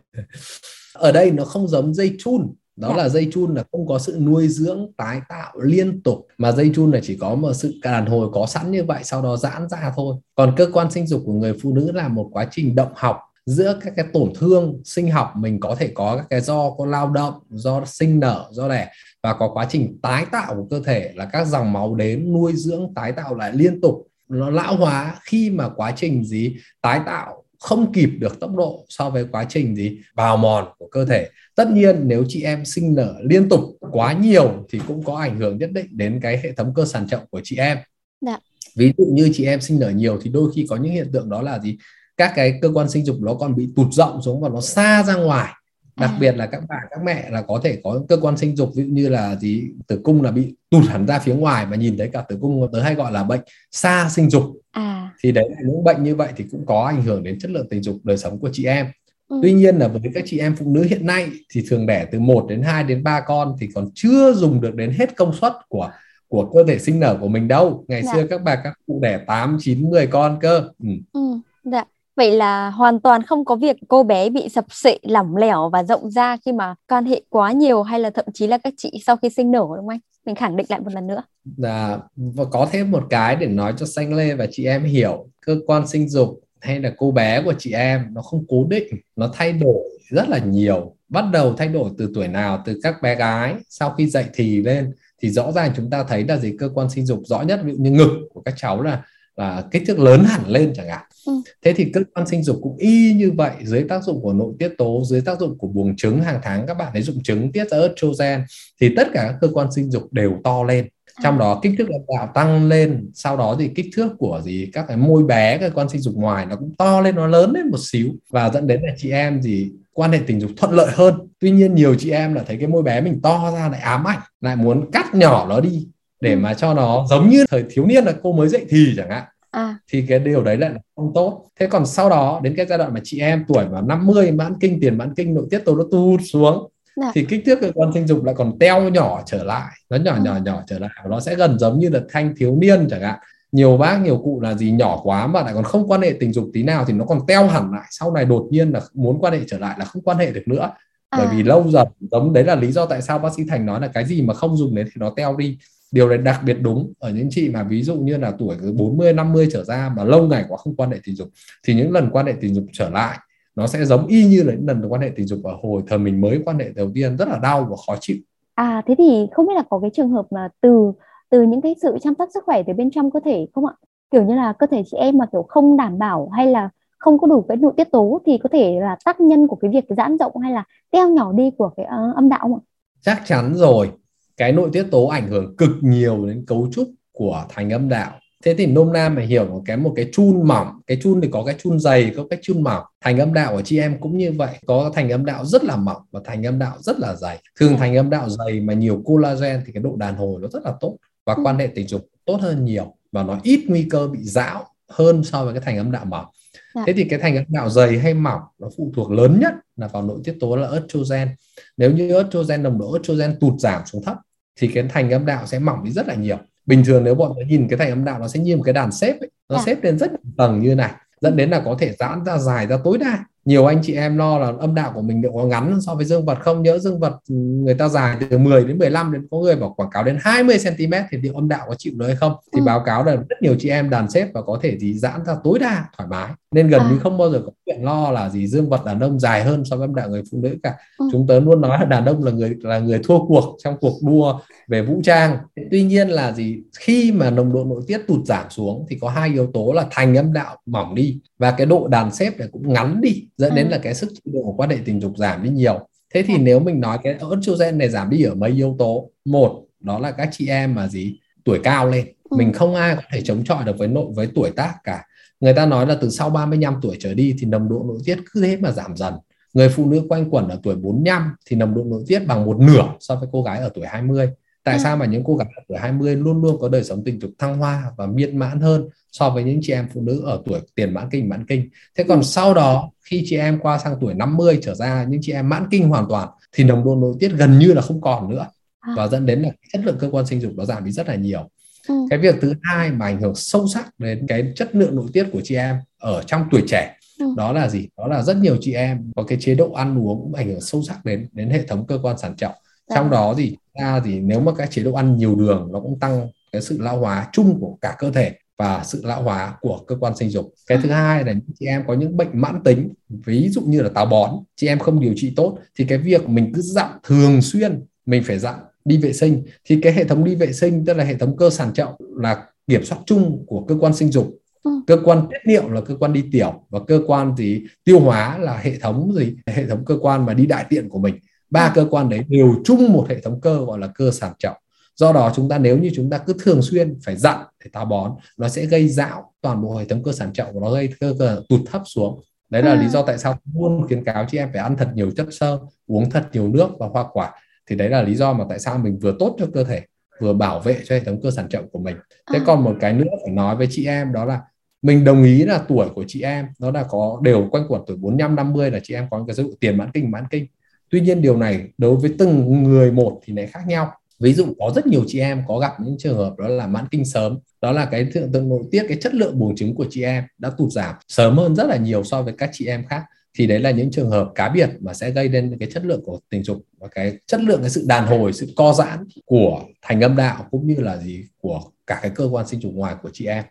Ở 0.95 1.13
đây 1.13 1.31
nó 1.31 1.45
không 1.45 1.69
giống 1.69 1.95
dây 1.95 2.17
chun. 2.19 2.55
Đó 2.77 2.89
dạ. 2.97 3.03
là 3.03 3.09
dây 3.09 3.29
chun 3.33 3.55
là 3.55 3.65
không 3.73 3.87
có 3.87 3.99
sự 3.99 4.19
nuôi 4.21 4.49
dưỡng 4.49 4.93
tái 4.97 5.21
tạo 5.29 5.53
liên 5.61 6.03
tục 6.03 6.27
mà 6.39 6.53
dây 6.53 6.71
chun 6.75 6.91
là 6.91 7.01
chỉ 7.03 7.17
có 7.21 7.35
một 7.35 7.53
sự 7.53 7.75
đàn 7.83 8.07
hồi 8.07 8.29
có 8.33 8.47
sẵn 8.47 8.71
như 8.71 8.85
vậy 8.85 9.01
sau 9.05 9.23
đó 9.23 9.37
giãn 9.37 9.69
ra 9.69 9.93
thôi. 9.97 10.17
Còn 10.35 10.55
cơ 10.57 10.69
quan 10.73 10.91
sinh 10.91 11.07
dục 11.07 11.23
của 11.27 11.33
người 11.33 11.55
phụ 11.63 11.75
nữ 11.75 11.93
là 11.93 12.09
một 12.09 12.29
quá 12.33 12.49
trình 12.51 12.75
động 12.75 12.93
học 12.95 13.21
giữa 13.47 13.79
các 13.85 13.93
cái 13.97 14.07
tổn 14.13 14.33
thương 14.35 14.81
sinh 14.85 15.11
học 15.11 15.33
mình 15.37 15.61
có 15.61 15.75
thể 15.75 15.91
có 15.95 16.17
các 16.17 16.27
cái 16.31 16.41
do 16.41 16.71
có 16.71 16.87
lao 16.87 17.11
động 17.11 17.35
do 17.51 17.85
sinh 17.85 18.21
nở 18.21 18.49
do 18.51 18.69
đẻ 18.69 18.91
và 19.23 19.35
có 19.35 19.51
quá 19.55 19.67
trình 19.71 19.99
tái 20.03 20.27
tạo 20.33 20.55
của 20.55 20.67
cơ 20.71 20.81
thể 20.85 21.13
là 21.15 21.29
các 21.33 21.47
dòng 21.47 21.73
máu 21.73 21.95
đến 21.95 22.33
nuôi 22.33 22.53
dưỡng 22.57 22.93
tái 22.95 23.13
tạo 23.13 23.35
lại 23.35 23.53
liên 23.55 23.81
tục. 23.81 24.07
Nó 24.29 24.51
lão 24.51 24.77
hóa 24.77 25.17
khi 25.23 25.51
mà 25.51 25.69
quá 25.69 25.93
trình 25.97 26.25
gì 26.25 26.57
tái 26.83 27.01
tạo 27.07 27.43
không 27.61 27.93
kịp 27.93 28.11
được 28.19 28.41
tốc 28.41 28.57
độ 28.57 28.87
so 28.89 29.11
với 29.11 29.25
quá 29.33 29.47
trình 29.49 29.77
gì 29.77 29.99
bào 30.15 30.37
mòn 30.37 30.69
của 30.79 30.89
cơ 30.91 31.05
thể. 31.05 31.29
Tất 31.55 31.71
nhiên 31.71 31.97
nếu 32.03 32.25
chị 32.29 32.43
em 32.43 32.65
sinh 32.65 32.95
nở 32.95 33.15
liên 33.23 33.49
tục 33.49 33.61
quá 33.93 34.13
nhiều 34.13 34.67
thì 34.71 34.81
cũng 34.89 35.05
có 35.05 35.17
ảnh 35.17 35.39
hưởng 35.39 35.59
nhất 35.59 35.71
định 35.73 35.87
đến 35.91 36.21
cái 36.23 36.41
hệ 36.43 36.53
thống 36.53 36.75
cơ 36.75 36.85
sản 36.85 37.07
trọng 37.09 37.23
của 37.31 37.41
chị 37.45 37.57
em. 37.57 37.79
Dạ. 38.21 38.39
ví 38.77 38.93
dụ 38.99 39.05
như 39.13 39.31
chị 39.33 39.45
em 39.45 39.61
sinh 39.61 39.79
nở 39.79 39.91
nhiều 39.91 40.19
thì 40.23 40.31
đôi 40.31 40.51
khi 40.55 40.67
có 40.71 40.77
những 40.77 40.93
hiện 40.93 41.11
tượng 41.13 41.29
đó 41.29 41.43
là 41.43 41.59
gì 41.59 41.79
các 42.17 42.33
cái 42.35 42.59
cơ 42.63 42.71
quan 42.75 42.89
sinh 42.89 43.05
dục 43.05 43.17
nó 43.21 43.35
còn 43.35 43.57
bị 43.57 43.69
tụt 43.77 43.93
rộng 43.93 44.23
xuống 44.23 44.41
và 44.41 44.49
nó 44.49 44.61
xa 44.61 45.03
ra 45.03 45.15
ngoài 45.15 45.53
đặc 45.97 46.11
à. 46.15 46.19
biệt 46.21 46.37
là 46.37 46.47
các 46.47 46.63
bà 46.69 46.77
các 46.91 47.01
mẹ 47.05 47.31
là 47.31 47.43
có 47.43 47.61
thể 47.65 47.81
có 47.85 48.01
cơ 48.09 48.17
quan 48.17 48.37
sinh 48.37 48.57
dục 48.57 48.71
ví 48.75 48.85
dụ 48.85 48.91
như 48.91 49.09
là 49.09 49.37
gì 49.37 49.65
tử 49.87 50.01
cung 50.05 50.23
là 50.23 50.31
bị 50.31 50.55
tụt 50.71 50.85
hẳn 50.85 51.07
ra 51.07 51.19
phía 51.19 51.35
ngoài 51.35 51.67
mà 51.67 51.77
nhìn 51.77 51.99
thấy 51.99 52.09
cả 52.09 52.21
tử 52.21 52.39
cung 52.41 52.69
tớ 52.73 52.81
hay 52.81 52.95
gọi 52.95 53.13
là 53.13 53.23
bệnh 53.23 53.41
xa 53.71 54.09
sinh 54.11 54.31
dục 54.31 54.45
à. 54.71 55.11
thì 55.23 55.33
đấy 55.33 55.49
là 55.51 55.57
những 55.65 55.85
bệnh 55.85 56.03
như 56.03 56.15
vậy 56.15 56.33
thì 56.37 56.45
cũng 56.51 56.67
có 56.67 56.85
ảnh 56.85 57.03
hưởng 57.03 57.23
đến 57.23 57.39
chất 57.39 57.51
lượng 57.51 57.67
tình 57.71 57.83
dục 57.83 57.97
đời 58.05 58.17
sống 58.17 58.39
của 58.39 58.51
chị 58.53 58.65
em 58.65 58.87
ừ. 59.29 59.39
tuy 59.43 59.53
nhiên 59.53 59.77
là 59.77 59.89
với 59.89 60.01
các 60.15 60.25
chị 60.27 60.39
em 60.39 60.57
phụ 60.57 60.67
nữ 60.69 60.83
hiện 60.83 61.07
nay 61.07 61.31
thì 61.53 61.65
thường 61.69 61.87
đẻ 61.87 62.07
từ 62.13 62.21
1 62.21 62.47
đến 62.49 62.63
2 62.63 62.85
đến 62.85 63.03
3 63.05 63.21
con 63.21 63.57
thì 63.61 63.69
còn 63.75 63.91
chưa 63.95 64.33
dùng 64.33 64.61
được 64.61 64.75
đến 64.75 64.91
hết 64.99 65.17
công 65.17 65.35
suất 65.35 65.53
của 65.69 65.91
của 66.29 66.51
cơ 66.55 66.65
thể 66.69 66.79
sinh 66.79 67.01
nở 67.01 67.19
của 67.21 67.29
mình 67.29 67.49
đâu 67.49 67.85
ngày 67.89 68.03
dạ. 68.03 68.13
xưa 68.15 68.27
các 68.27 68.43
bà 68.43 68.57
các 68.57 68.73
cụ 68.87 68.99
đẻ 69.03 69.19
8, 69.27 69.57
9, 69.61 69.91
10 69.91 70.07
con 70.07 70.39
cơ 70.41 70.69
ừ. 70.83 70.89
Ừ. 71.13 71.21
Dạ. 71.65 71.85
Vậy 72.17 72.33
là 72.33 72.71
hoàn 72.71 73.01
toàn 73.01 73.23
không 73.23 73.45
có 73.45 73.57
việc 73.57 73.77
cô 73.89 74.03
bé 74.03 74.31
bị 74.31 74.49
sập 74.49 74.65
sệ, 74.71 74.99
lỏng 75.03 75.37
lẻo 75.37 75.71
và 75.73 75.83
rộng 75.83 76.11
ra 76.11 76.37
khi 76.37 76.53
mà 76.53 76.75
quan 76.89 77.05
hệ 77.05 77.23
quá 77.29 77.53
nhiều 77.53 77.83
hay 77.83 78.01
là 78.01 78.11
thậm 78.11 78.25
chí 78.35 78.47
là 78.47 78.59
các 78.59 78.75
chị 78.77 79.03
sau 79.07 79.17
khi 79.17 79.29
sinh 79.31 79.51
nở 79.51 79.59
đúng 79.59 79.77
không 79.77 79.89
anh? 79.89 79.99
Mình 80.27 80.35
khẳng 80.35 80.57
định 80.57 80.67
lại 80.69 80.81
một 80.81 80.93
lần 80.93 81.07
nữa. 81.07 81.23
À, 81.63 81.99
và 82.17 82.45
có 82.45 82.69
thêm 82.73 82.91
một 82.91 83.07
cái 83.11 83.37
để 83.37 83.47
nói 83.47 83.75
cho 83.77 83.87
Xanh 83.87 84.15
Lê 84.15 84.35
và 84.35 84.47
chị 84.51 84.65
em 84.65 84.85
hiểu 84.85 85.27
cơ 85.47 85.57
quan 85.67 85.87
sinh 85.87 86.09
dục 86.09 86.41
hay 86.61 86.81
là 86.81 86.93
cô 86.99 87.11
bé 87.11 87.43
của 87.43 87.55
chị 87.59 87.73
em 87.73 88.07
nó 88.15 88.23
không 88.23 88.45
cố 88.49 88.67
định, 88.69 88.89
nó 89.17 89.31
thay 89.33 89.53
đổi 89.53 89.89
rất 90.11 90.29
là 90.29 90.39
nhiều. 90.39 90.97
Bắt 91.09 91.25
đầu 91.33 91.55
thay 91.57 91.69
đổi 91.69 91.91
từ 91.99 92.11
tuổi 92.15 92.29
nào, 92.29 92.63
từ 92.65 92.81
các 92.83 93.03
bé 93.03 93.15
gái 93.15 93.55
sau 93.69 93.91
khi 93.91 94.07
dậy 94.07 94.25
thì 94.35 94.63
lên 94.63 94.93
thì 95.23 95.31
rõ 95.31 95.53
ràng 95.53 95.73
chúng 95.77 95.91
ta 95.91 96.05
thấy 96.05 96.25
là 96.25 96.37
gì 96.37 96.57
cơ 96.59 96.71
quan 96.75 96.91
sinh 96.91 97.07
dục 97.07 97.21
rõ 97.25 97.43
nhất 97.43 97.61
ví 97.65 97.73
dụ 97.73 97.79
như 97.79 97.91
ngực 97.91 98.29
của 98.35 98.41
các 98.41 98.55
cháu 98.57 98.83
là 98.83 99.03
là 99.37 99.65
kích 99.71 99.83
thước 99.87 99.99
lớn 99.99 100.25
hẳn 100.25 100.47
lên 100.47 100.73
chẳng 100.77 100.89
hạn 100.89 101.06
ừ. 101.27 101.33
thế 101.65 101.73
thì 101.73 101.91
cơ 101.95 102.01
quan 102.15 102.27
sinh 102.27 102.43
dục 102.43 102.59
cũng 102.63 102.77
y 102.77 103.15
như 103.15 103.33
vậy 103.33 103.53
dưới 103.63 103.85
tác 103.89 104.05
dụng 104.05 104.23
của 104.23 104.33
nội 104.33 104.55
tiết 104.59 104.69
tố 104.79 105.03
dưới 105.05 105.21
tác 105.21 105.41
dụng 105.41 105.59
của 105.59 105.69
buồng 105.69 105.97
trứng 105.97 106.23
hàng 106.23 106.41
tháng 106.43 106.67
các 106.67 106.75
bạn 106.75 106.93
ấy 106.93 107.03
dụng 107.03 107.23
trứng 107.23 107.53
tiết 107.53 107.71
ra 107.71 107.79
estrogen 107.79 108.45
thì 108.81 108.95
tất 108.97 109.09
cả 109.13 109.23
các 109.23 109.35
cơ 109.41 109.49
quan 109.53 109.73
sinh 109.73 109.91
dục 109.91 110.13
đều 110.13 110.33
to 110.45 110.65
lên 110.65 110.89
trong 111.23 111.35
à. 111.35 111.39
đó 111.39 111.61
kích 111.63 111.73
thước 111.79 111.89
âm 111.89 112.01
đạo 112.09 112.29
tăng 112.35 112.69
lên 112.69 113.11
sau 113.15 113.37
đó 113.37 113.57
thì 113.59 113.71
kích 113.75 113.87
thước 113.97 114.13
của 114.19 114.41
gì 114.45 114.71
các 114.73 114.85
cái 114.89 114.97
môi 114.97 115.25
bé 115.25 115.59
cơ 115.59 115.71
quan 115.75 115.89
sinh 115.89 116.01
dục 116.01 116.15
ngoài 116.15 116.47
nó 116.47 116.57
cũng 116.57 116.75
to 116.79 117.01
lên 117.01 117.17
nó 117.17 117.27
lớn 117.27 117.53
lên 117.53 117.71
một 117.71 117.79
xíu 117.81 118.09
và 118.31 118.51
dẫn 118.51 118.67
đến 118.67 118.81
là 118.83 118.95
chị 118.97 119.11
em 119.11 119.43
gì 119.43 119.71
quan 119.93 120.13
hệ 120.13 120.21
tình 120.27 120.41
dục 120.41 120.51
thuận 120.57 120.73
lợi 120.73 120.91
hơn 120.95 121.15
tuy 121.41 121.51
nhiên 121.51 121.75
nhiều 121.75 121.95
chị 121.95 122.11
em 122.11 122.35
là 122.35 122.43
thấy 122.47 122.57
cái 122.57 122.69
môi 122.69 122.83
bé 122.83 123.01
mình 123.01 123.21
to 123.23 123.53
ra 123.55 123.69
lại 123.69 123.81
ám 123.81 124.05
ảnh 124.05 124.21
lại 124.41 124.57
muốn 124.57 124.91
cắt 124.91 125.15
nhỏ 125.15 125.47
nó 125.49 125.61
đi 125.61 125.89
để 126.21 126.33
ừ. 126.33 126.39
mà 126.39 126.55
cho 126.55 126.75
nó 126.75 127.07
giống 127.11 127.29
như 127.29 127.47
thời 127.51 127.65
thiếu 127.71 127.87
niên 127.87 128.05
là 128.05 128.15
cô 128.23 128.33
mới 128.33 128.49
dậy 128.49 128.67
thì 128.69 128.95
chẳng 128.97 129.11
hạn 129.11 129.25
à. 129.61 129.79
thì 129.93 130.05
cái 130.09 130.19
điều 130.19 130.45
đấy 130.45 130.57
lại 130.57 130.71
là 130.71 130.79
không 130.97 131.13
tốt 131.15 131.45
thế 131.61 131.67
còn 131.67 131.87
sau 131.87 132.11
đó 132.11 132.41
đến 132.43 132.55
cái 132.57 132.67
giai 132.67 132.79
đoạn 132.79 132.95
mà 132.95 133.01
chị 133.05 133.21
em 133.21 133.45
tuổi 133.49 133.65
mà 133.73 133.81
50 133.81 134.33
mãn 134.33 134.55
kinh 134.61 134.81
tiền 134.81 134.99
mãn 134.99 135.15
kinh 135.15 135.35
nội 135.35 135.47
tiết 135.51 135.59
tố 135.59 135.77
nó 135.77 135.85
tụt 135.91 136.21
xuống 136.25 136.69
Dạ. 137.01 137.11
thì 137.15 137.27
kích 137.29 137.43
thước 137.47 137.59
cơ 137.61 137.71
quan 137.75 137.93
sinh 137.93 138.07
dục 138.07 138.25
lại 138.25 138.35
còn 138.39 138.59
teo 138.59 138.91
nhỏ 138.91 139.23
trở 139.27 139.45
lại 139.45 139.73
nó 139.91 139.97
nhỏ 139.97 140.15
ừ. 140.15 140.23
nhỏ 140.23 140.39
nhỏ 140.45 140.63
trở 140.67 140.79
lại 140.79 140.91
nó 141.09 141.21
sẽ 141.21 141.35
gần 141.35 141.59
giống 141.59 141.79
như 141.79 141.89
là 141.89 142.01
thanh 142.11 142.35
thiếu 142.37 142.57
niên 142.57 142.87
chẳng 142.91 143.01
hạn 143.01 143.19
nhiều 143.53 143.77
bác 143.77 144.01
nhiều 144.05 144.19
cụ 144.25 144.41
là 144.41 144.55
gì 144.55 144.71
nhỏ 144.71 145.01
quá 145.03 145.27
mà 145.27 145.43
lại 145.43 145.55
còn 145.55 145.65
không 145.65 145.89
quan 145.91 146.03
hệ 146.03 146.17
tình 146.21 146.33
dục 146.33 146.51
tí 146.53 146.63
nào 146.63 146.85
thì 146.85 146.93
nó 146.93 147.05
còn 147.05 147.21
teo 147.27 147.47
hẳn 147.47 147.73
lại 147.73 147.85
sau 147.91 148.13
này 148.13 148.25
đột 148.25 148.49
nhiên 148.51 148.71
là 148.71 148.81
muốn 148.95 149.19
quan 149.21 149.33
hệ 149.33 149.41
trở 149.47 149.59
lại 149.59 149.77
là 149.79 149.85
không 149.85 150.03
quan 150.03 150.19
hệ 150.19 150.33
được 150.33 150.43
nữa 150.47 150.71
à. 151.11 151.19
bởi 151.19 151.37
vì 151.37 151.43
lâu 151.43 151.71
dần 151.71 151.89
giống 152.11 152.33
đấy 152.33 152.45
là 152.45 152.55
lý 152.55 152.73
do 152.73 152.87
tại 152.87 153.03
sao 153.03 153.19
bác 153.19 153.35
sĩ 153.37 153.43
thành 153.49 153.67
nói 153.67 153.81
là 153.81 153.89
cái 153.89 154.05
gì 154.05 154.23
mà 154.23 154.35
không 154.35 154.57
dùng 154.57 154.75
đến 154.75 154.87
thì 154.87 154.93
nó 154.97 155.11
teo 155.11 155.37
đi 155.37 155.59
điều 155.93 156.09
này 156.09 156.19
đặc 156.19 156.41
biệt 156.45 156.57
đúng 156.63 156.93
ở 156.99 157.11
những 157.11 157.29
chị 157.31 157.49
mà 157.49 157.63
ví 157.63 157.83
dụ 157.83 157.95
như 157.95 158.17
là 158.17 158.33
tuổi 158.39 158.57
từ 158.63 158.73
40 158.73 159.13
50 159.13 159.49
trở 159.53 159.65
ra 159.65 159.93
mà 159.97 160.05
lâu 160.05 160.27
ngày 160.27 160.45
quá 160.49 160.57
không 160.57 160.77
quan 160.77 160.91
hệ 160.91 160.99
tình 161.05 161.15
dục 161.15 161.29
thì 161.67 161.75
những 161.75 161.93
lần 161.93 162.11
quan 162.11 162.27
hệ 162.27 162.35
tình 162.41 162.55
dục 162.55 162.65
trở 162.73 162.91
lại 162.91 163.19
nó 163.57 163.67
sẽ 163.67 163.85
giống 163.85 164.07
y 164.07 164.25
như 164.25 164.43
là 164.43 164.55
những 164.55 164.67
lần 164.67 164.93
quan 164.93 165.01
hệ 165.01 165.11
tình 165.17 165.27
dục 165.27 165.39
ở 165.45 165.57
hồi 165.63 165.83
thời 165.87 165.99
mình 165.99 166.21
mới 166.21 166.43
quan 166.45 166.59
hệ 166.59 166.69
đầu 166.77 166.91
tiên 166.95 167.17
rất 167.17 167.29
là 167.29 167.39
đau 167.43 167.67
và 167.71 167.77
khó 167.87 167.97
chịu. 168.01 168.17
À 168.55 168.83
thế 168.87 168.95
thì 168.99 169.27
không 169.33 169.47
biết 169.47 169.55
là 169.57 169.63
có 169.71 169.79
cái 169.81 169.91
trường 169.95 170.11
hợp 170.11 170.27
mà 170.31 170.49
từ 170.61 170.93
từ 171.31 171.43
những 171.43 171.61
cái 171.61 171.75
sự 171.83 171.97
chăm 172.03 172.15
sóc 172.19 172.29
sức 172.35 172.45
khỏe 172.47 172.63
từ 172.67 172.73
bên 172.73 172.91
trong 172.91 173.11
cơ 173.11 173.21
thể 173.25 173.47
không 173.55 173.67
ạ? 173.67 173.75
Kiểu 174.11 174.25
như 174.25 174.35
là 174.35 174.53
cơ 174.53 174.67
thể 174.67 174.83
chị 174.91 174.97
em 174.97 175.19
mà 175.19 175.27
kiểu 175.33 175.43
không 175.49 175.77
đảm 175.77 175.99
bảo 175.99 176.29
hay 176.29 176.47
là 176.47 176.71
không 176.99 177.19
có 177.19 177.27
đủ 177.27 177.45
cái 177.49 177.57
nội 177.57 177.73
tiết 177.77 177.93
tố 177.93 178.21
thì 178.27 178.39
có 178.39 178.49
thể 178.53 178.81
là 178.81 178.97
tác 179.05 179.21
nhân 179.21 179.47
của 179.47 179.57
cái 179.57 179.71
việc 179.71 179.85
giãn 179.97 180.19
rộng 180.19 180.37
hay 180.37 180.53
là 180.53 180.65
teo 180.91 181.09
nhỏ 181.09 181.33
đi 181.33 181.51
của 181.59 181.71
cái 181.77 181.87
uh, 181.87 182.17
âm 182.17 182.29
đạo 182.29 182.41
không 182.43 182.55
ạ? 182.55 182.63
Chắc 183.01 183.23
chắn 183.27 183.55
rồi 183.55 183.91
cái 184.37 184.53
nội 184.53 184.71
tiết 184.73 184.87
tố 184.91 185.07
ảnh 185.07 185.29
hưởng 185.29 185.57
cực 185.57 185.71
nhiều 185.81 186.27
đến 186.27 186.45
cấu 186.47 186.69
trúc 186.73 186.89
của 187.13 187.45
thành 187.49 187.71
âm 187.71 187.89
đạo. 187.89 188.13
Thế 188.45 188.55
thì 188.55 188.67
nôm 188.67 188.93
na 188.93 189.09
mà 189.09 189.23
hiểu 189.23 189.45
một 189.45 189.63
cái 189.67 189.77
một 189.77 189.93
cái 189.97 190.09
chun 190.13 190.49
mỏng. 190.49 190.69
Cái 190.87 190.99
chun 191.03 191.21
thì 191.21 191.29
có 191.33 191.45
cái 191.45 191.55
chun 191.63 191.81
dày 191.81 192.13
có 192.17 192.27
cái 192.31 192.39
chun 192.43 192.63
mỏng. 192.63 192.85
Thành 193.01 193.19
âm 193.19 193.35
đạo 193.35 193.53
của 193.57 193.63
chị 193.63 193.79
em 193.79 194.01
cũng 194.01 194.19
như 194.19 194.33
vậy. 194.33 194.51
Có 194.67 194.91
thành 194.95 195.11
âm 195.11 195.25
đạo 195.25 195.45
rất 195.45 195.65
là 195.65 195.77
mỏng 195.77 196.03
và 196.11 196.21
thành 196.25 196.47
âm 196.47 196.59
đạo 196.59 196.77
rất 196.81 196.99
là 196.99 197.15
dày. 197.15 197.43
Thường 197.61 197.73
ừ. 197.73 197.77
thành 197.79 197.97
âm 197.97 198.11
đạo 198.11 198.29
dày 198.29 198.61
mà 198.61 198.73
nhiều 198.73 199.03
collagen 199.05 199.63
thì 199.67 199.73
cái 199.73 199.83
độ 199.83 199.97
đàn 199.97 200.17
hồi 200.17 200.41
nó 200.43 200.49
rất 200.49 200.63
là 200.65 200.73
tốt 200.81 200.97
và 201.27 201.35
ừ. 201.35 201.43
quan 201.45 201.59
hệ 201.59 201.67
tình 201.67 201.89
dục 201.89 202.09
tốt 202.25 202.39
hơn 202.41 202.65
nhiều 202.65 202.95
và 203.13 203.23
nó 203.23 203.39
ít 203.43 203.65
nguy 203.69 203.87
cơ 203.91 204.09
bị 204.09 204.19
dão 204.23 204.65
hơn 204.89 205.25
so 205.25 205.45
với 205.45 205.55
cái 205.55 205.63
thành 205.65 205.79
âm 205.79 205.93
đạo 205.93 206.05
mỏng. 206.05 206.27
Dạ. 206.75 206.83
thế 206.87 206.93
thì 206.93 207.05
cái 207.05 207.19
thành 207.19 207.37
âm 207.37 207.45
đạo 207.49 207.71
dày 207.71 207.99
hay 207.99 208.15
mỏng 208.15 208.41
nó 208.59 208.69
phụ 208.77 208.93
thuộc 208.97 209.11
lớn 209.11 209.41
nhất 209.41 209.55
là 209.77 209.89
vào 209.89 210.03
nội 210.03 210.21
tiết 210.25 210.37
tố 210.41 210.57
là 210.57 210.69
estrogen. 210.71 211.29
Nếu 211.77 211.93
như 211.93 212.23
estrogen 212.23 212.63
nồng 212.63 212.79
độ 212.79 212.93
estrogen 212.95 213.39
tụt 213.41 213.61
giảm 213.61 213.83
xuống 213.87 214.03
thấp 214.03 214.17
thì 214.57 214.69
cái 214.69 214.85
thành 214.89 215.11
âm 215.11 215.27
đạo 215.27 215.47
sẽ 215.47 215.59
mỏng 215.59 215.85
đi 215.85 215.93
rất 215.93 216.07
là 216.07 216.15
nhiều 216.15 216.37
bình 216.67 216.85
thường 216.85 217.05
nếu 217.05 217.15
bọn 217.15 217.33
nó 217.37 217.47
nhìn 217.47 217.69
cái 217.69 217.79
thành 217.79 217.91
âm 217.91 218.05
đạo 218.05 218.19
nó 218.19 218.29
sẽ 218.29 218.41
như 218.41 218.57
một 218.57 218.63
cái 218.63 218.73
đàn 218.73 218.93
xếp 218.93 219.21
ấy. 219.21 219.31
nó 219.49 219.57
à. 219.57 219.63
xếp 219.67 219.85
lên 219.85 219.99
rất 219.99 220.11
tầng 220.37 220.61
như 220.61 220.75
này 220.75 220.91
dẫn 221.21 221.37
đến 221.37 221.51
là 221.51 221.63
có 221.65 221.77
thể 221.79 221.95
giãn 221.99 222.25
ra 222.25 222.39
dài 222.39 222.67
ra 222.67 222.79
tối 222.85 222.99
đa 222.99 223.25
nhiều 223.47 223.67
anh 223.67 223.81
chị 223.83 223.95
em 223.95 224.19
lo 224.19 224.39
là 224.39 224.53
âm 224.61 224.75
đạo 224.75 224.93
của 224.95 225.03
mình 225.03 225.23
được 225.23 225.31
có 225.35 225.45
ngắn 225.45 225.81
so 225.81 225.95
với 225.95 226.05
dương 226.05 226.25
vật 226.25 226.39
không 226.41 226.63
nhớ 226.63 226.79
dương 226.79 227.01
vật 227.01 227.13
người 227.29 227.75
ta 227.75 227.89
dài 227.89 228.17
từ 228.31 228.39
10 228.39 228.65
đến 228.65 228.79
15 228.79 229.13
đến 229.13 229.27
có 229.31 229.39
người 229.39 229.57
bảo 229.57 229.75
quảng 229.77 229.91
cáo 229.91 230.05
đến 230.05 230.19
20 230.21 230.59
cm 230.65 230.93
thì 231.11 231.19
liệu 231.19 231.35
âm 231.35 231.49
đạo 231.49 231.67
có 231.69 231.75
chịu 231.79 231.93
được 231.97 232.07
hay 232.07 232.17
không 232.17 232.33
thì 232.53 232.61
ừ. 232.61 232.65
báo 232.65 232.83
cáo 232.87 233.05
là 233.05 233.17
rất 233.17 233.37
nhiều 233.43 233.57
chị 233.59 233.69
em 233.69 233.91
đàn 233.91 234.11
xếp 234.11 234.29
và 234.35 234.43
có 234.43 234.59
thể 234.63 234.79
gì 234.79 234.99
giãn 234.99 235.25
ra 235.27 235.37
tối 235.45 235.59
đa 235.59 235.85
thoải 235.97 236.09
mái 236.09 236.31
nên 236.53 236.69
gần 236.69 236.81
à. 236.81 236.91
như 236.91 236.99
không 236.99 237.19
bao 237.19 237.31
giờ 237.31 237.43
có 237.47 237.53
chuyện 237.67 237.85
lo 237.85 238.11
là 238.11 238.29
gì 238.29 238.47
dương 238.47 238.69
vật 238.69 238.85
đàn 238.85 239.01
ông 239.01 239.21
dài 239.21 239.45
hơn 239.45 239.65
so 239.65 239.77
với 239.77 239.85
âm 239.85 239.95
đạo 239.95 240.09
người 240.09 240.23
phụ 240.31 240.39
nữ 240.43 240.57
cả 240.63 240.75
ừ. 240.99 241.09
chúng 241.13 241.27
tớ 241.27 241.41
luôn 241.41 241.61
nói 241.61 241.79
là 241.81 241.85
đàn 241.85 242.05
ông 242.05 242.25
là 242.25 242.33
người 242.33 242.57
là 242.61 242.79
người 242.79 243.01
thua 243.05 243.27
cuộc 243.27 243.57
trong 243.65 243.77
cuộc 243.81 243.99
đua 244.03 244.39
về 244.69 244.83
vũ 244.83 245.01
trang 245.05 245.39
tuy 245.71 245.83
nhiên 245.83 246.09
là 246.09 246.33
gì 246.33 246.59
khi 246.79 247.13
mà 247.13 247.31
nồng 247.31 247.53
độ 247.53 247.65
nội 247.65 247.83
tiết 247.87 247.99
tụt 248.07 248.27
giảm 248.27 248.51
xuống 248.51 248.87
thì 248.89 248.99
có 249.01 249.09
hai 249.09 249.29
yếu 249.29 249.47
tố 249.55 249.73
là 249.73 249.87
thành 249.91 250.17
âm 250.17 250.33
đạo 250.33 250.57
mỏng 250.67 250.95
đi 250.95 251.21
và 251.39 251.51
cái 251.51 251.67
độ 251.67 251.89
đàn 251.89 252.15
xếp 252.15 252.39
này 252.39 252.49
cũng 252.53 252.73
ngắn 252.73 253.01
đi 253.01 253.29
dẫn 253.37 253.55
đến 253.55 253.67
ừ. 253.67 253.71
là 253.71 253.79
cái 253.79 253.95
sức 253.95 254.09
chịu 254.13 254.33
đựng 254.33 254.43
của 254.43 254.55
quan 254.57 254.71
hệ 254.71 254.79
tình 254.85 255.01
dục 255.01 255.13
giảm 255.17 255.43
đi 255.43 255.51
nhiều. 255.51 255.89
Thế 256.15 256.23
thì 256.23 256.35
ừ. 256.35 256.41
nếu 256.43 256.61
mình 256.61 256.81
nói 256.81 256.99
cái 257.03 257.17
estrogen 257.31 257.79
này 257.79 257.89
giảm 257.89 258.11
đi 258.11 258.23
ở 258.23 258.35
mấy 258.35 258.51
yếu 258.51 258.77
tố? 258.79 259.11
Một 259.25 259.65
đó 259.81 259.99
là 259.99 260.11
các 260.11 260.29
chị 260.33 260.49
em 260.49 260.75
mà 260.75 260.89
gì? 260.89 261.19
Tuổi 261.45 261.61
cao 261.63 261.91
lên. 261.91 262.07
Ừ. 262.31 262.37
mình 262.37 262.53
không 262.53 262.75
ai 262.75 262.97
có 262.97 263.03
thể 263.13 263.21
chống 263.25 263.45
chọi 263.45 263.65
được 263.65 263.79
với 263.79 263.89
nội 263.89 264.07
với 264.15 264.29
tuổi 264.35 264.51
tác 264.51 264.75
cả. 264.85 265.05
Người 265.41 265.53
ta 265.53 265.67
nói 265.67 265.87
là 265.87 265.97
từ 266.01 266.11
sau 266.11 266.31
35 266.31 266.75
tuổi 266.83 266.97
trở 267.01 267.15
đi 267.15 267.35
thì 267.39 267.47
nồng 267.47 267.69
độ 267.69 267.85
nội 267.89 267.99
tiết 268.05 268.19
cứ 268.33 268.43
thế 268.43 268.57
mà 268.57 268.73
giảm 268.73 268.97
dần. 268.97 269.15
Người 269.55 269.69
phụ 269.69 269.91
nữ 269.91 270.03
quanh 270.09 270.31
quẩn 270.31 270.49
ở 270.49 270.61
tuổi 270.63 270.77
45 270.77 271.35
thì 271.47 271.57
nồng 271.57 271.75
độ 271.75 271.85
nội 271.85 272.05
tiết 272.07 272.19
bằng 272.27 272.47
một 272.47 272.59
nửa 272.61 272.95
so 273.01 273.15
với 273.15 273.29
cô 273.33 273.43
gái 273.43 273.61
ở 273.61 273.71
tuổi 273.75 273.87
20 273.87 274.31
tại 274.67 274.75
ừ. 274.75 274.81
sao 274.83 274.97
mà 274.97 275.07
những 275.07 275.25
cô 275.25 275.37
gái 275.37 275.49
ở 275.57 275.63
tuổi 275.69 275.79
20 275.79 276.17
luôn 276.17 276.43
luôn 276.43 276.59
có 276.61 276.69
đời 276.69 276.85
sống 276.85 277.05
tình 277.05 277.21
dục 277.21 277.31
thăng 277.39 277.59
hoa 277.59 277.85
và 277.97 278.07
miên 278.07 278.39
mãn 278.39 278.61
hơn 278.61 278.89
so 279.13 279.31
với 279.31 279.45
những 279.45 279.59
chị 279.63 279.73
em 279.73 279.89
phụ 279.95 280.01
nữ 280.01 280.23
ở 280.25 280.43
tuổi 280.47 280.61
tiền 280.75 280.95
mãn 280.95 281.09
kinh 281.11 281.29
mãn 281.29 281.47
kinh 281.47 281.69
thế 281.97 282.05
còn 282.09 282.19
ừ. 282.19 282.23
sau 282.23 282.55
đó 282.55 282.91
khi 283.05 283.23
chị 283.27 283.37
em 283.37 283.59
qua 283.59 283.79
sang 283.79 283.97
tuổi 284.01 284.15
50 284.15 284.59
trở 284.63 284.75
ra 284.75 285.05
những 285.09 285.21
chị 285.23 285.33
em 285.33 285.49
mãn 285.49 285.67
kinh 285.71 285.89
hoàn 285.89 286.07
toàn 286.09 286.29
thì 286.53 286.65
nồng 286.65 286.85
độ 286.85 286.97
nội 286.97 287.15
tiết 287.21 287.29
gần 287.29 287.59
như 287.59 287.73
là 287.73 287.83
không 287.83 288.01
còn 288.01 288.31
nữa 288.31 288.47
à. 288.81 288.93
và 288.97 289.09
dẫn 289.09 289.27
đến 289.27 289.43
là 289.43 289.49
chất 289.73 289.85
lượng 289.85 289.97
cơ 290.01 290.09
quan 290.11 290.27
sinh 290.27 290.41
dục 290.41 290.53
nó 290.57 290.65
giảm 290.65 290.85
đi 290.85 290.93
rất 290.93 291.09
là 291.09 291.15
nhiều 291.15 291.51
ừ. 291.89 291.95
cái 292.11 292.19
việc 292.19 292.35
thứ 292.41 292.55
hai 292.63 292.91
mà 292.91 293.07
ảnh 293.07 293.21
hưởng 293.21 293.35
sâu 293.35 293.69
sắc 293.69 293.99
đến 293.99 294.27
cái 294.29 294.53
chất 294.57 294.77
lượng 294.77 294.97
nội 294.97 295.07
tiết 295.13 295.27
của 295.33 295.41
chị 295.45 295.55
em 295.55 295.77
ở 295.99 296.23
trong 296.23 296.45
tuổi 296.51 296.63
trẻ 296.67 296.97
ừ. 297.19 297.27
đó 297.37 297.53
là 297.53 297.69
gì 297.69 297.89
đó 297.99 298.07
là 298.07 298.23
rất 298.23 298.37
nhiều 298.37 298.57
chị 298.61 298.73
em 298.73 299.13
có 299.17 299.23
cái 299.23 299.39
chế 299.41 299.55
độ 299.55 299.73
ăn 299.73 299.99
uống 299.99 300.21
cũng 300.23 300.35
ảnh 300.35 300.49
hưởng 300.49 300.61
sâu 300.61 300.83
sắc 300.83 301.05
đến 301.05 301.29
đến 301.33 301.51
hệ 301.51 301.63
thống 301.63 301.87
cơ 301.87 301.99
quan 302.03 302.19
sản 302.19 302.35
trọng 302.37 302.55
trong 302.95 303.11
đó 303.11 303.35
thì 303.39 303.57
ra 303.81 304.01
thì 304.05 304.21
nếu 304.21 304.41
mà 304.41 304.53
các 304.59 304.71
chế 304.71 304.83
độ 304.83 304.95
ăn 304.95 305.17
nhiều 305.17 305.35
đường 305.35 305.69
nó 305.73 305.81
cũng 305.81 305.99
tăng 305.99 306.29
cái 306.53 306.63
sự 306.63 306.79
lão 306.81 306.99
hóa 306.99 307.29
chung 307.33 307.61
của 307.61 307.79
cả 307.81 307.97
cơ 307.99 308.11
thể 308.11 308.33
và 308.59 308.83
sự 308.85 309.01
lão 309.05 309.23
hóa 309.23 309.55
của 309.61 309.79
cơ 309.87 309.97
quan 310.01 310.17
sinh 310.17 310.31
dục. 310.31 310.55
Cái 310.67 310.79
thứ 310.83 310.91
hai 310.91 311.25
là 311.25 311.33
những 311.33 311.55
chị 311.59 311.67
em 311.67 311.83
có 311.87 311.95
những 311.95 312.17
bệnh 312.17 312.29
mãn 312.33 312.63
tính, 312.65 312.89
ví 313.09 313.49
dụ 313.49 313.61
như 313.61 313.83
là 313.83 313.89
táo 313.89 314.07
bón, 314.07 314.31
chị 314.57 314.67
em 314.67 314.79
không 314.79 315.01
điều 315.01 315.13
trị 315.17 315.33
tốt 315.37 315.59
thì 315.79 315.85
cái 315.85 315.99
việc 315.99 316.29
mình 316.29 316.53
cứ 316.55 316.63
dặn 316.63 316.91
thường 317.03 317.43
xuyên 317.43 317.85
mình 318.07 318.23
phải 318.27 318.39
dặn 318.39 318.55
đi 318.85 318.99
vệ 318.99 319.13
sinh. 319.13 319.43
Thì 319.65 319.81
cái 319.83 319.93
hệ 319.93 320.05
thống 320.05 320.25
đi 320.25 320.35
vệ 320.35 320.53
sinh 320.53 320.85
tức 320.85 320.97
là 320.97 321.05
hệ 321.05 321.15
thống 321.15 321.37
cơ 321.37 321.51
sản 321.51 321.73
trọng 321.75 321.95
là 321.99 322.45
kiểm 322.67 322.85
soát 322.85 322.99
chung 323.07 323.45
của 323.47 323.65
cơ 323.69 323.77
quan 323.81 323.95
sinh 323.95 324.13
dục. 324.13 324.39
Ừ. 324.63 324.71
cơ 324.87 324.99
quan 325.05 325.27
tiết 325.31 325.39
niệu 325.47 325.71
là 325.71 325.81
cơ 325.81 325.97
quan 325.97 326.13
đi 326.13 326.25
tiểu 326.33 326.53
và 326.71 326.81
cơ 326.87 327.01
quan 327.07 327.37
gì 327.37 327.63
tiêu 327.85 328.01
hóa 328.01 328.39
là 328.39 328.57
hệ 328.57 328.79
thống 328.79 329.13
gì? 329.15 329.37
Hệ 329.47 329.67
thống 329.67 329.85
cơ 329.85 329.99
quan 330.01 330.27
mà 330.27 330.35
đi 330.35 330.47
đại 330.47 330.65
tiện 330.69 330.89
của 330.89 330.99
mình 330.99 331.15
ba 331.57 331.73
cơ 331.75 331.87
quan 331.91 332.09
đấy 332.09 332.25
đều 332.29 332.55
chung 332.65 332.93
một 332.93 333.07
hệ 333.09 333.21
thống 333.21 333.41
cơ 333.41 333.65
gọi 333.65 333.79
là 333.79 333.87
cơ 333.87 334.11
sản 334.11 334.33
trọng. 334.39 334.57
Do 334.97 335.13
đó 335.13 335.33
chúng 335.37 335.49
ta 335.49 335.59
nếu 335.59 335.79
như 335.79 335.91
chúng 335.95 336.11
ta 336.11 336.19
cứ 336.19 336.35
thường 336.43 336.63
xuyên 336.63 336.99
phải 337.05 337.17
dặn 337.17 337.39
để 337.65 337.71
táo 337.73 337.85
bón 337.85 338.13
nó 338.37 338.49
sẽ 338.49 338.67
gây 338.67 338.89
dạo 338.89 339.33
toàn 339.41 339.63
bộ 339.63 339.77
hệ 339.77 339.85
thống 339.85 340.03
cơ 340.03 340.13
sản 340.13 340.33
trọng 340.33 340.53
của 340.53 340.61
nó 340.61 340.71
gây 340.71 340.89
cơ 341.01 341.15
cơ 341.19 341.43
tụt 341.49 341.61
thấp 341.71 341.83
xuống. 341.85 342.21
Đấy 342.51 342.63
là 342.63 342.71
à. 342.73 342.75
lý 342.75 342.89
do 342.89 343.03
tại 343.03 343.19
sao 343.19 343.39
luôn 343.55 343.87
khuyến 343.87 344.05
cáo 344.05 344.27
chị 344.29 344.39
em 344.39 344.49
phải 344.53 344.63
ăn 344.63 344.77
thật 344.77 344.89
nhiều 344.95 345.11
chất 345.17 345.27
xơ 345.31 345.59
uống 345.87 346.11
thật 346.11 346.29
nhiều 346.33 346.49
nước 346.49 346.69
và 346.79 346.87
hoa 346.87 347.05
quả. 347.13 347.33
Thì 347.67 347.77
đấy 347.77 347.89
là 347.89 348.03
lý 348.03 348.15
do 348.15 348.33
mà 348.33 348.45
tại 348.49 348.59
sao 348.59 348.79
mình 348.79 348.99
vừa 348.99 349.15
tốt 349.19 349.37
cho 349.39 349.47
cơ 349.55 349.65
thể 349.65 349.83
vừa 350.21 350.33
bảo 350.33 350.61
vệ 350.61 350.81
cho 350.85 350.95
hệ 350.95 351.05
thống 351.05 351.21
cơ 351.23 351.31
sản 351.31 351.49
trọng 351.49 351.69
của 351.71 351.79
mình. 351.79 351.97
Thế 352.33 352.39
à. 352.39 352.43
còn 352.47 352.65
một 352.65 352.75
cái 352.81 352.93
nữa 352.93 353.11
phải 353.25 353.35
nói 353.35 353.57
với 353.57 353.69
chị 353.71 353.87
em 353.87 354.13
đó 354.13 354.25
là 354.25 354.41
mình 354.83 355.05
đồng 355.05 355.23
ý 355.23 355.45
là 355.45 355.65
tuổi 355.69 355.89
của 355.95 356.05
chị 356.09 356.21
em 356.23 356.47
nó 356.59 356.71
là 356.71 356.83
có 356.83 357.21
đều 357.23 357.49
quanh 357.51 357.65
quẩn 357.69 357.83
tuổi 357.87 357.97
45 357.97 358.37
50 358.37 358.71
là 358.71 358.81
chị 358.83 358.95
em 358.95 359.07
có 359.11 359.25
cái 359.27 359.35
dấu 359.35 359.47
tiền 359.61 359.77
mãn 359.77 359.91
kinh 359.95 360.11
mãn 360.11 360.25
kinh 360.31 360.47
tuy 360.91 361.01
nhiên 361.01 361.23
điều 361.23 361.37
này 361.37 361.65
đối 361.79 361.97
với 361.97 362.15
từng 362.19 362.63
người 362.63 362.93
một 362.93 363.21
thì 363.25 363.33
lại 363.33 363.47
khác 363.47 363.61
nhau. 363.67 363.93
Ví 364.21 364.33
dụ 364.33 364.47
có 364.59 364.73
rất 364.75 364.87
nhiều 364.87 365.05
chị 365.07 365.21
em 365.21 365.43
có 365.49 365.59
gặp 365.59 365.73
những 365.81 365.97
trường 365.99 366.17
hợp 366.17 366.35
đó 366.39 366.49
là 366.49 366.67
mãn 366.67 366.85
kinh 366.91 367.05
sớm. 367.05 367.39
Đó 367.63 367.73
là 367.73 367.85
cái 367.85 368.05
thượng 368.15 368.33
tượng 368.33 368.49
nội 368.49 368.63
tiết 368.71 368.85
cái 368.89 368.99
chất 369.01 369.15
lượng 369.15 369.39
buồng 369.39 369.57
trứng 369.57 369.75
của 369.75 369.87
chị 369.91 370.03
em 370.03 370.25
đã 370.39 370.51
tụt 370.51 370.73
giảm 370.73 370.95
sớm 371.09 371.37
hơn 371.37 371.57
rất 371.57 371.67
là 371.67 371.77
nhiều 371.77 372.05
so 372.05 372.23
với 372.23 372.35
các 372.39 372.51
chị 372.53 372.67
em 372.67 372.85
khác. 372.89 373.03
Thì 373.39 373.47
đấy 373.47 373.61
là 373.61 373.71
những 373.71 373.91
trường 373.91 374.11
hợp 374.11 374.33
cá 374.35 374.49
biệt 374.49 374.71
mà 374.81 374.95
sẽ 374.95 375.11
gây 375.11 375.29
nên 375.29 375.57
cái 375.61 375.69
chất 375.73 375.85
lượng 375.85 376.01
của 376.05 376.19
tình 376.31 376.43
dục 376.43 376.59
và 376.79 376.89
cái 376.89 377.19
chất 377.27 377.41
lượng 377.41 377.61
cái 377.61 377.71
sự 377.71 377.85
đàn 377.89 378.07
hồi 378.07 378.33
sự 378.33 378.47
co 378.57 378.73
giãn 378.73 379.05
của 379.25 379.61
thành 379.83 380.01
âm 380.01 380.17
đạo 380.17 380.45
cũng 380.51 380.67
như 380.67 380.75
là 380.79 380.97
gì 380.97 381.25
của 381.41 381.61
cả 381.87 381.99
cái 382.03 382.11
cơ 382.15 382.29
quan 382.33 382.47
sinh 382.47 382.61
dục 382.61 382.73
ngoài 382.75 382.95
của 383.03 383.11
chị 383.13 383.27
em. 383.27 383.45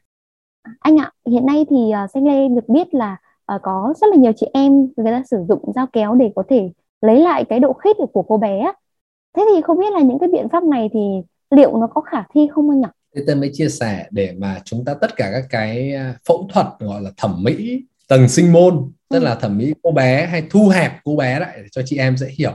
Anh 0.80 0.98
ạ 0.98 1.12
hiện 1.32 1.46
nay 1.46 1.66
thì 1.70 1.76
uh, 1.76 2.12
xanh 2.14 2.28
lê 2.28 2.48
được 2.56 2.70
biết 2.70 2.94
là 2.94 3.18
uh, 3.56 3.62
có 3.62 3.94
rất 4.02 4.08
là 4.12 4.18
nhiều 4.18 4.32
chị 4.36 4.48
em 4.54 4.88
người 4.98 5.12
ta 5.12 5.24
sử 5.32 5.38
dụng 5.50 5.72
dao 5.76 5.88
kéo 5.94 6.16
để 6.16 6.32
có 6.36 6.44
thể 6.50 6.70
lấy 7.06 7.20
lại 7.20 7.46
cái 7.50 7.60
độ 7.60 7.74
khít 7.74 7.96
của 8.14 8.24
cô 8.28 8.38
bé 8.38 8.72
thế 9.38 9.46
thì 9.54 9.62
không 9.62 9.80
biết 9.80 9.94
là 9.94 10.02
những 10.02 10.20
cái 10.20 10.30
biện 10.30 10.48
pháp 10.52 10.64
này 10.64 10.90
thì 10.94 11.00
liệu 11.56 11.78
nó 11.78 11.88
có 11.88 12.02
khả 12.02 12.24
thi 12.34 12.48
không 12.52 12.70
anh 12.70 12.82
nhỉ? 12.82 12.88
Thế 13.16 13.24
tôi 13.28 13.36
mới 13.36 13.50
chia 13.54 13.70
sẻ 13.70 14.06
để 14.12 14.34
mà 14.38 14.62
chúng 14.66 14.86
ta 14.86 14.94
tất 15.02 15.16
cả 15.16 15.30
các 15.32 15.44
cái 15.50 15.94
à, 15.94 16.16
phẫu 16.28 16.50
thuật 16.54 16.68
gọi 16.80 17.02
là 17.02 17.12
thẩm 17.18 17.44
mỹ 17.44 17.82
tầng 18.08 18.30
sinh 18.30 18.54
môn 18.54 18.92
tức 19.10 19.20
ừ. 19.20 19.24
là 19.24 19.36
thẩm 19.36 19.58
mỹ 19.58 19.74
cô 19.84 19.92
bé 19.92 20.26
hay 20.26 20.44
thu 20.50 20.68
hẹp 20.68 20.92
cô 21.04 21.16
bé 21.16 21.40
lại 21.40 21.60
cho 21.72 21.82
chị 21.86 21.98
em 21.98 22.18
dễ 22.18 22.28
hiểu. 22.38 22.52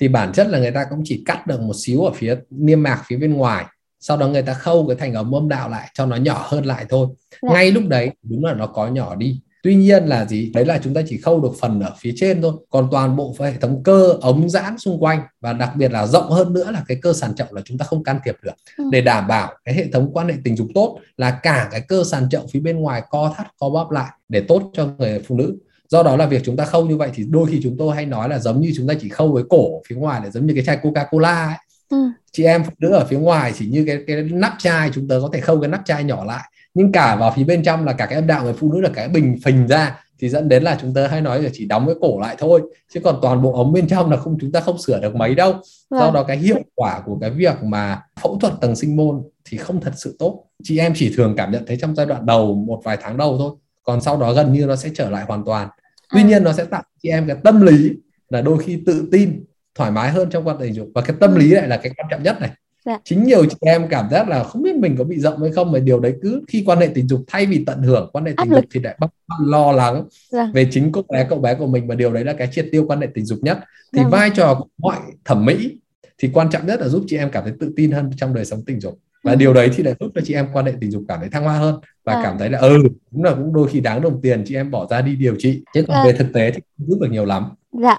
Thì 0.00 0.08
bản 0.08 0.32
chất 0.32 0.46
là 0.48 0.58
người 0.58 0.70
ta 0.70 0.86
cũng 0.90 1.00
chỉ 1.04 1.22
cắt 1.26 1.46
được 1.46 1.60
một 1.60 1.74
xíu 1.76 2.04
ở 2.04 2.12
phía 2.14 2.36
niêm 2.50 2.82
mạc 2.82 3.02
phía 3.06 3.16
bên 3.16 3.34
ngoài 3.34 3.64
sau 4.00 4.16
đó 4.16 4.28
người 4.28 4.42
ta 4.42 4.54
khâu 4.54 4.86
cái 4.86 4.96
thành 4.96 5.14
ống 5.14 5.34
âm 5.34 5.48
đạo 5.48 5.68
lại 5.68 5.90
cho 5.94 6.06
nó 6.06 6.16
nhỏ 6.16 6.46
hơn 6.48 6.64
lại 6.64 6.86
thôi. 6.88 7.08
Dạ. 7.42 7.52
ngay 7.52 7.70
lúc 7.70 7.84
đấy 7.88 8.10
đúng 8.22 8.44
là 8.44 8.54
nó 8.54 8.66
có 8.66 8.88
nhỏ 8.88 9.14
đi 9.14 9.40
tuy 9.68 9.74
nhiên 9.74 10.06
là 10.06 10.24
gì 10.24 10.50
đấy 10.54 10.64
là 10.64 10.80
chúng 10.84 10.94
ta 10.94 11.00
chỉ 11.06 11.16
khâu 11.16 11.40
được 11.40 11.52
phần 11.60 11.80
ở 11.80 11.94
phía 11.98 12.12
trên 12.16 12.42
thôi 12.42 12.52
còn 12.70 12.88
toàn 12.90 13.16
bộ 13.16 13.34
hệ 13.40 13.52
thống 13.60 13.82
cơ 13.82 14.14
ống 14.20 14.50
giãn 14.50 14.78
xung 14.78 15.02
quanh 15.02 15.22
và 15.40 15.52
đặc 15.52 15.70
biệt 15.76 15.92
là 15.92 16.06
rộng 16.06 16.30
hơn 16.30 16.52
nữa 16.52 16.70
là 16.70 16.84
cái 16.88 16.98
cơ 17.02 17.12
sàn 17.12 17.34
trọng 17.34 17.54
là 17.54 17.62
chúng 17.64 17.78
ta 17.78 17.84
không 17.84 18.04
can 18.04 18.18
thiệp 18.24 18.36
được 18.42 18.52
ừ. 18.76 18.84
để 18.92 19.00
đảm 19.00 19.28
bảo 19.28 19.52
cái 19.64 19.74
hệ 19.74 19.86
thống 19.92 20.10
quan 20.12 20.28
hệ 20.28 20.34
tình 20.44 20.56
dục 20.56 20.66
tốt 20.74 20.98
là 21.16 21.30
cả 21.42 21.68
cái 21.70 21.80
cơ 21.80 22.04
sàn 22.04 22.28
trọng 22.30 22.48
phía 22.48 22.60
bên 22.60 22.76
ngoài 22.76 23.02
co 23.10 23.34
thắt 23.36 23.46
co 23.60 23.70
bóp 23.70 23.90
lại 23.90 24.10
để 24.28 24.40
tốt 24.40 24.70
cho 24.74 24.88
người 24.98 25.22
phụ 25.28 25.36
nữ 25.36 25.56
do 25.88 26.02
đó 26.02 26.16
là 26.16 26.26
việc 26.26 26.42
chúng 26.44 26.56
ta 26.56 26.64
khâu 26.64 26.86
như 26.86 26.96
vậy 26.96 27.10
thì 27.14 27.24
đôi 27.30 27.46
khi 27.50 27.60
chúng 27.62 27.76
tôi 27.78 27.94
hay 27.94 28.06
nói 28.06 28.28
là 28.28 28.38
giống 28.38 28.60
như 28.60 28.72
chúng 28.76 28.86
ta 28.86 28.94
chỉ 29.00 29.08
khâu 29.08 29.32
với 29.32 29.44
cổ 29.48 29.82
phía 29.88 29.96
ngoài 29.96 30.20
để 30.24 30.30
giống 30.30 30.46
như 30.46 30.54
cái 30.54 30.64
chai 30.64 30.76
coca 30.76 31.04
cola 31.10 31.46
ấy. 31.46 31.56
Ừ. 31.88 31.98
chị 32.32 32.44
em 32.44 32.64
phụ 32.64 32.72
nữ 32.78 32.90
ở 32.90 33.04
phía 33.04 33.18
ngoài 33.18 33.52
chỉ 33.58 33.66
như 33.66 33.84
cái 33.86 33.98
cái 34.06 34.22
nắp 34.22 34.54
chai 34.58 34.90
chúng 34.94 35.08
ta 35.08 35.14
có 35.22 35.30
thể 35.32 35.40
khâu 35.40 35.60
cái 35.60 35.68
nắp 35.68 35.82
chai 35.84 36.04
nhỏ 36.04 36.24
lại 36.24 36.50
nhưng 36.78 36.92
cả 36.92 37.16
vào 37.16 37.32
phía 37.36 37.44
bên 37.44 37.62
trong 37.62 37.84
là 37.84 37.92
cả 37.92 38.06
cái 38.06 38.14
âm 38.14 38.26
đạo 38.26 38.44
người 38.44 38.52
phụ 38.52 38.72
nữ 38.72 38.80
là 38.80 38.90
cái 38.94 39.08
bình 39.08 39.36
phình 39.44 39.66
ra 39.66 40.00
thì 40.18 40.28
dẫn 40.28 40.48
đến 40.48 40.62
là 40.62 40.78
chúng 40.80 40.94
ta 40.94 41.08
hay 41.08 41.20
nói 41.20 41.42
là 41.42 41.50
chỉ 41.52 41.66
đóng 41.66 41.86
cái 41.86 41.94
cổ 42.00 42.20
lại 42.20 42.36
thôi. 42.38 42.62
Chứ 42.94 43.00
còn 43.00 43.18
toàn 43.22 43.42
bộ 43.42 43.52
ống 43.52 43.72
bên 43.72 43.88
trong 43.88 44.10
là 44.10 44.16
không 44.16 44.38
chúng 44.40 44.52
ta 44.52 44.60
không 44.60 44.78
sửa 44.78 45.00
được 45.00 45.14
mấy 45.14 45.34
đâu. 45.34 45.52
Vâng. 45.90 46.00
do 46.00 46.10
đó 46.10 46.22
cái 46.22 46.36
hiệu 46.36 46.60
quả 46.74 47.00
của 47.06 47.18
cái 47.20 47.30
việc 47.30 47.62
mà 47.62 48.02
phẫu 48.22 48.38
thuật 48.38 48.52
tầng 48.60 48.76
sinh 48.76 48.96
môn 48.96 49.22
thì 49.44 49.58
không 49.58 49.80
thật 49.80 49.92
sự 49.96 50.16
tốt. 50.18 50.44
Chị 50.62 50.78
em 50.78 50.92
chỉ 50.96 51.12
thường 51.16 51.34
cảm 51.36 51.52
nhận 51.52 51.66
thấy 51.66 51.76
trong 51.80 51.94
giai 51.94 52.06
đoạn 52.06 52.26
đầu 52.26 52.54
một 52.54 52.80
vài 52.84 52.96
tháng 53.00 53.16
đầu 53.16 53.38
thôi. 53.38 53.50
Còn 53.82 54.00
sau 54.00 54.16
đó 54.16 54.32
gần 54.32 54.52
như 54.52 54.66
nó 54.66 54.76
sẽ 54.76 54.90
trở 54.94 55.10
lại 55.10 55.24
hoàn 55.28 55.44
toàn. 55.44 55.68
Tuy 56.12 56.20
à. 56.20 56.24
nhiên 56.24 56.44
nó 56.44 56.52
sẽ 56.52 56.64
tạo 56.64 56.82
chị 57.02 57.08
em 57.08 57.26
cái 57.26 57.36
tâm 57.44 57.60
lý 57.60 57.90
là 58.30 58.42
đôi 58.42 58.58
khi 58.58 58.82
tự 58.86 59.08
tin 59.12 59.44
thoải 59.74 59.90
mái 59.90 60.10
hơn 60.10 60.30
trong 60.30 60.46
quan 60.48 60.56
tình 60.60 60.74
dục. 60.74 60.88
Và 60.94 61.00
cái 61.00 61.16
tâm 61.20 61.34
lý 61.34 61.50
lại 61.50 61.68
là 61.68 61.76
cái 61.76 61.92
quan 61.96 62.06
trọng 62.10 62.22
nhất 62.22 62.40
này 62.40 62.50
dạ. 62.88 62.98
chính 63.04 63.24
nhiều 63.24 63.44
chị 63.44 63.56
em 63.60 63.88
cảm 63.90 64.10
giác 64.10 64.28
là 64.28 64.44
không 64.44 64.62
biết 64.62 64.76
mình 64.76 64.96
có 64.98 65.04
bị 65.04 65.18
rộng 65.18 65.42
hay 65.42 65.52
không 65.52 65.72
mà 65.72 65.78
điều 65.78 66.00
đấy 66.00 66.14
cứ 66.22 66.42
khi 66.48 66.62
quan 66.66 66.78
hệ 66.78 66.86
tình 66.94 67.08
dục 67.08 67.20
thay 67.26 67.46
vì 67.46 67.64
tận 67.64 67.82
hưởng 67.82 68.10
quan 68.12 68.24
hệ 68.24 68.32
tình 68.36 68.50
dục 68.50 68.64
thì 68.74 68.80
lại 68.80 68.96
bắt 69.00 69.10
lo 69.44 69.72
lắng 69.72 70.04
dạ. 70.30 70.50
về 70.54 70.68
chính 70.70 70.92
cô 70.92 71.02
bé 71.08 71.26
cậu 71.28 71.38
bé 71.38 71.54
của 71.54 71.66
mình 71.66 71.86
và 71.86 71.94
điều 71.94 72.12
đấy 72.12 72.24
là 72.24 72.32
cái 72.32 72.48
triệt 72.52 72.68
tiêu 72.72 72.84
quan 72.88 73.00
hệ 73.00 73.06
tình 73.14 73.24
dục 73.24 73.38
nhất 73.42 73.58
thì 73.96 74.02
dạ. 74.02 74.08
vai 74.08 74.30
trò 74.30 74.54
của 74.54 74.66
mọi 74.78 74.96
thẩm 75.24 75.44
mỹ 75.44 75.78
thì 76.18 76.30
quan 76.32 76.50
trọng 76.50 76.66
nhất 76.66 76.80
là 76.80 76.88
giúp 76.88 77.04
chị 77.06 77.16
em 77.16 77.30
cảm 77.30 77.44
thấy 77.44 77.52
tự 77.60 77.72
tin 77.76 77.90
hơn 77.90 78.10
trong 78.16 78.34
đời 78.34 78.44
sống 78.44 78.64
tình 78.66 78.80
dục 78.80 78.98
và 79.22 79.32
ừ. 79.32 79.36
điều 79.36 79.54
đấy 79.54 79.70
thì 79.74 79.82
lại 79.82 79.94
giúp 80.00 80.10
cho 80.14 80.20
chị 80.24 80.34
em 80.34 80.48
quan 80.52 80.66
hệ 80.66 80.72
tình 80.80 80.90
dục 80.90 81.02
cảm 81.08 81.20
thấy 81.20 81.28
thăng 81.28 81.44
hoa 81.44 81.58
hơn 81.58 81.80
và 82.04 82.12
à. 82.12 82.20
cảm 82.22 82.38
thấy 82.38 82.50
là 82.50 82.58
ừ 82.58 82.82
cũng 83.12 83.24
là 83.24 83.34
cũng 83.34 83.52
đôi 83.52 83.68
khi 83.68 83.80
đáng 83.80 84.00
đồng 84.00 84.20
tiền 84.20 84.42
chị 84.46 84.54
em 84.54 84.70
bỏ 84.70 84.86
ra 84.90 85.00
đi 85.00 85.16
điều 85.16 85.34
trị 85.38 85.62
chứ 85.74 85.84
còn 85.88 85.96
à. 85.96 86.04
về 86.04 86.12
thực 86.12 86.32
tế 86.32 86.50
thì 86.50 86.60
không 86.78 86.86
giúp 86.88 86.98
được 87.00 87.08
nhiều 87.10 87.24
lắm 87.24 87.44
dạ 87.72 87.98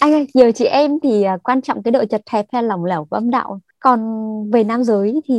anh 0.00 0.12
ơi 0.12 0.26
nhiều 0.34 0.52
chị 0.52 0.64
em 0.64 0.90
thì 1.02 1.22
à, 1.22 1.36
quan 1.42 1.62
trọng 1.62 1.82
cái 1.82 1.92
độ 1.92 2.04
chật 2.04 2.22
hẹp 2.30 2.46
hay 2.52 2.62
lỏng 2.62 2.84
lẻo 2.84 3.06
của 3.10 3.16
âm 3.16 3.30
đạo 3.30 3.60
còn 3.84 4.00
về 4.50 4.64
nam 4.64 4.84
giới 4.84 5.20
thì 5.28 5.34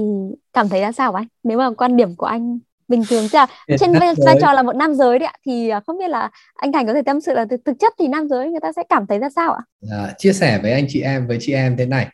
cảm 0.53 0.69
thấy 0.69 0.81
ra 0.81 0.91
sao 0.91 1.13
anh 1.13 1.25
nếu 1.43 1.57
mà 1.57 1.71
quan 1.71 1.97
điểm 1.97 2.15
của 2.15 2.25
anh 2.25 2.59
bình 2.87 3.03
thường 3.09 3.27
chứ 3.31 3.37
là 3.37 3.47
trên 3.79 3.91
vai 4.25 4.37
trò 4.41 4.53
là 4.53 4.63
một 4.63 4.75
nam 4.75 4.95
giới 4.95 5.19
đấy 5.19 5.27
ạ 5.27 5.33
thì 5.45 5.69
à, 5.69 5.79
không 5.79 5.97
biết 5.97 6.09
là 6.09 6.29
anh 6.55 6.71
Thành 6.71 6.87
có 6.87 6.93
thể 6.93 7.01
tâm 7.05 7.21
sự 7.21 7.33
là 7.33 7.45
thực, 7.45 7.61
thực 7.65 7.73
chất 7.79 7.93
thì 7.99 8.07
nam 8.07 8.27
giới 8.29 8.49
người 8.49 8.59
ta 8.61 8.71
sẽ 8.75 8.83
cảm 8.89 9.07
thấy 9.07 9.19
ra 9.19 9.29
sao 9.35 9.53
ạ? 9.53 9.61
À, 9.91 10.13
chia 10.17 10.33
sẻ 10.33 10.59
với 10.61 10.71
anh 10.71 10.85
chị 10.89 11.01
em 11.01 11.27
với 11.27 11.37
chị 11.41 11.53
em 11.53 11.77
thế 11.77 11.85
này. 11.85 12.07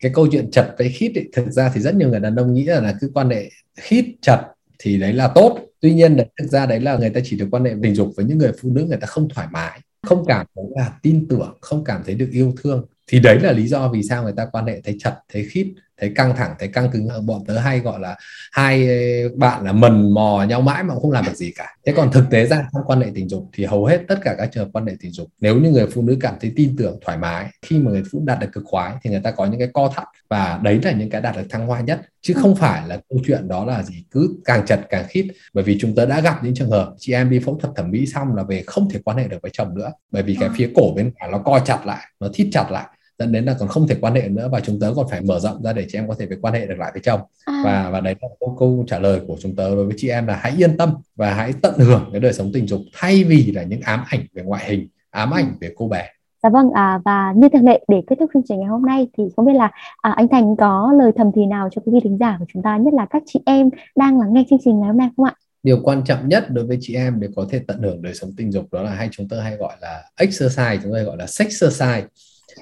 Cái 0.00 0.12
câu 0.14 0.26
chuyện 0.32 0.50
chật 0.50 0.74
với 0.78 0.88
khít 0.88 1.12
ấy, 1.14 1.28
thực 1.32 1.50
ra 1.50 1.70
thì 1.74 1.80
rất 1.80 1.94
nhiều 1.94 2.08
người 2.08 2.20
đàn 2.20 2.36
ông 2.36 2.54
nghĩ 2.54 2.64
là, 2.64 2.80
là 2.80 2.94
cứ 3.00 3.10
quan 3.14 3.30
hệ 3.30 3.50
khít 3.76 4.16
chật 4.20 4.40
thì 4.78 4.98
đấy 4.98 5.12
là 5.12 5.28
tốt. 5.34 5.58
Tuy 5.80 5.94
nhiên 5.94 6.16
đấy, 6.16 6.26
thực 6.38 6.46
ra 6.46 6.66
đấy 6.66 6.80
là 6.80 6.96
người 6.96 7.10
ta 7.10 7.20
chỉ 7.24 7.38
được 7.38 7.48
quan 7.50 7.64
hệ 7.64 7.74
tình 7.82 7.94
dục 7.94 8.08
với 8.16 8.26
những 8.26 8.38
người 8.38 8.52
phụ 8.62 8.68
nữ 8.72 8.84
người 8.88 8.98
ta 9.00 9.06
không 9.06 9.28
thoải 9.28 9.46
mái 9.50 9.80
không 10.04 10.24
cảm 10.26 10.46
thấy 10.54 10.64
là 10.76 10.98
tin 11.02 11.26
tưởng 11.28 11.58
không 11.60 11.84
cảm 11.84 12.02
thấy 12.06 12.14
được 12.14 12.28
yêu 12.32 12.52
thương 12.62 12.86
thì 13.06 13.20
đấy 13.20 13.40
là 13.40 13.52
lý 13.52 13.66
do 13.66 13.88
vì 13.88 14.02
sao 14.02 14.22
người 14.22 14.34
ta 14.36 14.46
quan 14.52 14.66
hệ 14.66 14.80
thấy 14.80 14.96
chật 15.00 15.14
thấy 15.32 15.46
khít 15.50 15.74
thấy 16.00 16.12
căng 16.14 16.36
thẳng 16.36 16.54
thấy 16.58 16.68
căng 16.68 16.90
cứng. 16.90 17.08
Bọn 17.26 17.44
tớ 17.46 17.58
hay 17.58 17.80
gọi 17.80 18.00
là 18.00 18.16
hai 18.52 18.88
bạn 19.36 19.64
là 19.64 19.72
mần 19.72 20.14
mò 20.14 20.44
nhau 20.48 20.60
mãi 20.60 20.82
mà 20.82 20.94
không 20.94 21.10
làm 21.10 21.24
được 21.24 21.34
gì 21.34 21.52
cả. 21.56 21.76
Thế 21.86 21.92
còn 21.96 22.12
thực 22.12 22.24
tế 22.30 22.46
ra 22.46 22.68
trong 22.72 22.82
quan 22.86 23.00
hệ 23.00 23.06
tình 23.14 23.28
dục 23.28 23.48
thì 23.52 23.64
hầu 23.64 23.84
hết 23.84 24.00
tất 24.08 24.18
cả 24.22 24.34
các 24.38 24.48
trường 24.52 24.64
hợp 24.64 24.70
quan 24.72 24.86
hệ 24.86 24.92
tình 25.00 25.12
dục 25.12 25.28
nếu 25.40 25.56
như 25.56 25.70
người 25.70 25.86
phụ 25.86 26.02
nữ 26.02 26.16
cảm 26.20 26.34
thấy 26.40 26.52
tin 26.56 26.76
tưởng 26.78 26.98
thoải 27.04 27.18
mái 27.18 27.46
khi 27.62 27.78
mà 27.78 27.90
người 27.90 28.02
phụ 28.12 28.18
nữ 28.18 28.24
đạt 28.26 28.40
được 28.40 28.52
cực 28.52 28.64
khoái 28.66 28.94
thì 29.02 29.10
người 29.10 29.20
ta 29.20 29.30
có 29.30 29.46
những 29.46 29.58
cái 29.58 29.68
co 29.74 29.92
thắt. 29.96 30.04
Và 30.28 30.60
đấy 30.62 30.80
là 30.82 30.92
những 30.92 31.10
cái 31.10 31.20
đạt 31.20 31.36
được 31.36 31.46
thăng 31.50 31.66
hoa 31.66 31.80
nhất 31.80 32.00
chứ 32.20 32.34
không 32.34 32.56
phải 32.56 32.88
là 32.88 33.00
câu 33.08 33.18
chuyện 33.26 33.48
đó 33.48 33.64
là 33.64 33.82
gì 33.82 34.04
cứ 34.10 34.36
càng 34.44 34.66
chật 34.66 34.80
càng 34.88 35.04
khít. 35.08 35.28
Bởi 35.52 35.64
vì 35.64 35.78
chúng 35.80 35.94
ta 35.94 36.04
đã 36.04 36.20
gặp 36.20 36.44
những 36.44 36.54
trường 36.54 36.70
hợp 36.70 36.94
chị 36.98 37.12
em 37.12 37.30
đi 37.30 37.38
phẫu 37.38 37.58
thuật 37.62 37.74
thẩm 37.76 37.90
mỹ 37.90 38.06
xong 38.06 38.34
là 38.34 38.42
về 38.42 38.62
không 38.66 38.90
thể 38.90 39.00
quan 39.04 39.16
hệ 39.16 39.28
được 39.28 39.38
với 39.42 39.50
chồng 39.54 39.74
nữa. 39.74 39.92
Bởi 40.10 40.22
vì 40.22 40.36
cái 40.40 40.48
phía 40.56 40.70
cổ 40.74 40.92
bên 40.96 41.12
phải 41.20 41.28
nó 41.32 41.38
co 41.38 41.58
chặt 41.58 41.86
lại 41.86 42.06
nó 42.20 42.28
thít 42.34 42.48
chặt 42.52 42.70
lại 42.70 42.86
dẫn 43.18 43.32
đến 43.32 43.44
là 43.44 43.56
còn 43.58 43.68
không 43.68 43.88
thể 43.88 43.96
quan 44.00 44.14
hệ 44.14 44.28
nữa 44.28 44.48
và 44.52 44.60
chúng 44.60 44.80
tớ 44.80 44.92
còn 44.96 45.08
phải 45.08 45.20
mở 45.20 45.40
rộng 45.40 45.62
ra 45.62 45.72
để 45.72 45.86
chị 45.88 45.98
em 45.98 46.08
có 46.08 46.14
thể 46.18 46.26
về 46.26 46.36
quan 46.40 46.54
hệ 46.54 46.66
được 46.66 46.78
lại 46.78 46.90
với 46.94 47.02
chồng 47.02 47.20
à. 47.44 47.62
và 47.64 47.90
và 47.90 48.00
đấy 48.00 48.14
là 48.22 48.28
câu, 48.40 48.56
câu 48.58 48.84
trả 48.88 48.98
lời 48.98 49.20
của 49.26 49.36
chúng 49.40 49.56
tớ 49.56 49.74
đối 49.74 49.84
với 49.84 49.94
chị 49.98 50.08
em 50.08 50.26
là 50.26 50.36
hãy 50.36 50.52
yên 50.58 50.76
tâm 50.76 50.94
và 51.16 51.34
hãy 51.34 51.52
tận 51.62 51.74
hưởng 51.78 52.08
cái 52.12 52.20
đời 52.20 52.32
sống 52.32 52.50
tình 52.52 52.66
dục 52.66 52.80
thay 52.92 53.24
vì 53.24 53.52
là 53.52 53.62
những 53.62 53.80
ám 53.80 54.04
ảnh 54.08 54.20
về 54.34 54.42
ngoại 54.42 54.64
hình 54.70 54.88
ám 55.10 55.30
ảnh 55.30 55.56
về 55.60 55.70
cô 55.76 55.88
bé 55.88 56.08
Dạ 56.44 56.50
vâng, 56.50 56.70
à, 56.74 57.00
và 57.04 57.32
như 57.36 57.48
thường 57.48 57.64
lệ 57.64 57.84
để 57.88 58.02
kết 58.06 58.16
thúc 58.20 58.30
chương 58.34 58.42
trình 58.48 58.58
ngày 58.58 58.68
hôm 58.68 58.82
nay 58.86 59.08
thì 59.18 59.24
không 59.36 59.46
biết 59.46 59.52
là 59.54 59.70
à, 60.00 60.12
anh 60.16 60.28
Thành 60.28 60.56
có 60.56 60.92
lời 60.98 61.12
thầm 61.16 61.30
thì 61.34 61.46
nào 61.46 61.68
cho 61.72 61.82
quý 61.84 61.92
vị 61.94 62.00
thính 62.04 62.18
giả 62.20 62.36
của 62.38 62.44
chúng 62.52 62.62
ta, 62.62 62.76
nhất 62.76 62.94
là 62.94 63.06
các 63.10 63.22
chị 63.26 63.40
em 63.46 63.70
đang 63.96 64.20
lắng 64.20 64.32
nghe 64.32 64.44
chương 64.50 64.58
trình 64.64 64.80
ngày 64.80 64.88
hôm 64.88 64.98
nay 64.98 65.08
không 65.16 65.26
ạ? 65.26 65.34
Điều 65.62 65.80
quan 65.82 66.04
trọng 66.04 66.28
nhất 66.28 66.50
đối 66.50 66.66
với 66.66 66.78
chị 66.80 66.94
em 66.94 67.20
để 67.20 67.28
có 67.36 67.46
thể 67.50 67.60
tận 67.66 67.82
hưởng 67.82 68.02
đời 68.02 68.14
sống 68.14 68.30
tình 68.36 68.52
dục 68.52 68.72
đó 68.72 68.82
là 68.82 68.90
hay 68.90 69.08
chúng 69.12 69.28
tôi 69.28 69.40
hay 69.40 69.56
gọi 69.56 69.76
là 69.80 70.02
exercise, 70.16 70.78
chúng 70.82 70.92
tôi 70.92 71.04
gọi 71.04 71.16
là 71.16 71.26
sex 71.26 71.46
exercise 71.46 72.06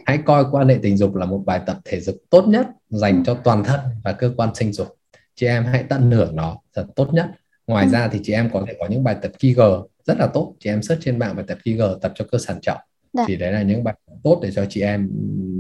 hãy 0.07 0.19
coi 0.25 0.45
quan 0.51 0.69
hệ 0.69 0.79
tình 0.83 0.97
dục 0.97 1.15
là 1.15 1.27
một 1.27 1.43
bài 1.47 1.61
tập 1.67 1.79
thể 1.85 2.01
dục 2.01 2.17
tốt 2.31 2.45
nhất 2.49 2.67
dành 2.89 3.25
cho 3.25 3.35
toàn 3.35 3.65
thân 3.65 3.81
và 4.05 4.13
cơ 4.13 4.33
quan 4.37 4.55
sinh 4.55 4.73
dục 4.73 4.97
chị 5.35 5.47
em 5.47 5.65
hãy 5.65 5.85
tận 5.89 6.11
hưởng 6.11 6.37
nó 6.37 6.59
thật 6.75 6.87
tốt 6.97 7.09
nhất 7.13 7.27
ngoài 7.67 7.89
ra 7.89 8.09
thì 8.09 8.21
chị 8.23 8.33
em 8.33 8.51
có 8.53 8.65
thể 8.69 8.75
có 8.79 8.87
những 8.87 9.05
bài 9.05 9.17
tập 9.23 9.33
Kegel 9.39 9.73
rất 10.05 10.19
là 10.19 10.27
tốt 10.27 10.55
chị 10.61 10.71
em 10.71 10.83
search 10.83 11.03
trên 11.03 11.19
mạng 11.19 11.37
bài 11.37 11.45
tập 11.49 11.59
Kegel 11.65 11.91
tập 12.01 12.13
cho 12.15 12.25
cơ 12.33 12.39
sản 12.39 12.61
trọng 12.63 12.79
Đã. 13.13 13.23
Dạ. 13.23 13.25
thì 13.29 13.37
đấy 13.37 13.53
là 13.53 13.63
những 13.63 13.85
bài 13.85 13.95
tập 14.07 14.15
tốt 14.23 14.41
để 14.43 14.51
cho 14.51 14.67
chị 14.69 14.81
em 14.81 15.11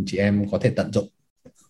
chị 0.07 0.19
em 0.19 0.51
có 0.51 0.59
thể 0.59 0.71
tận 0.77 0.93
dụng 0.93 1.09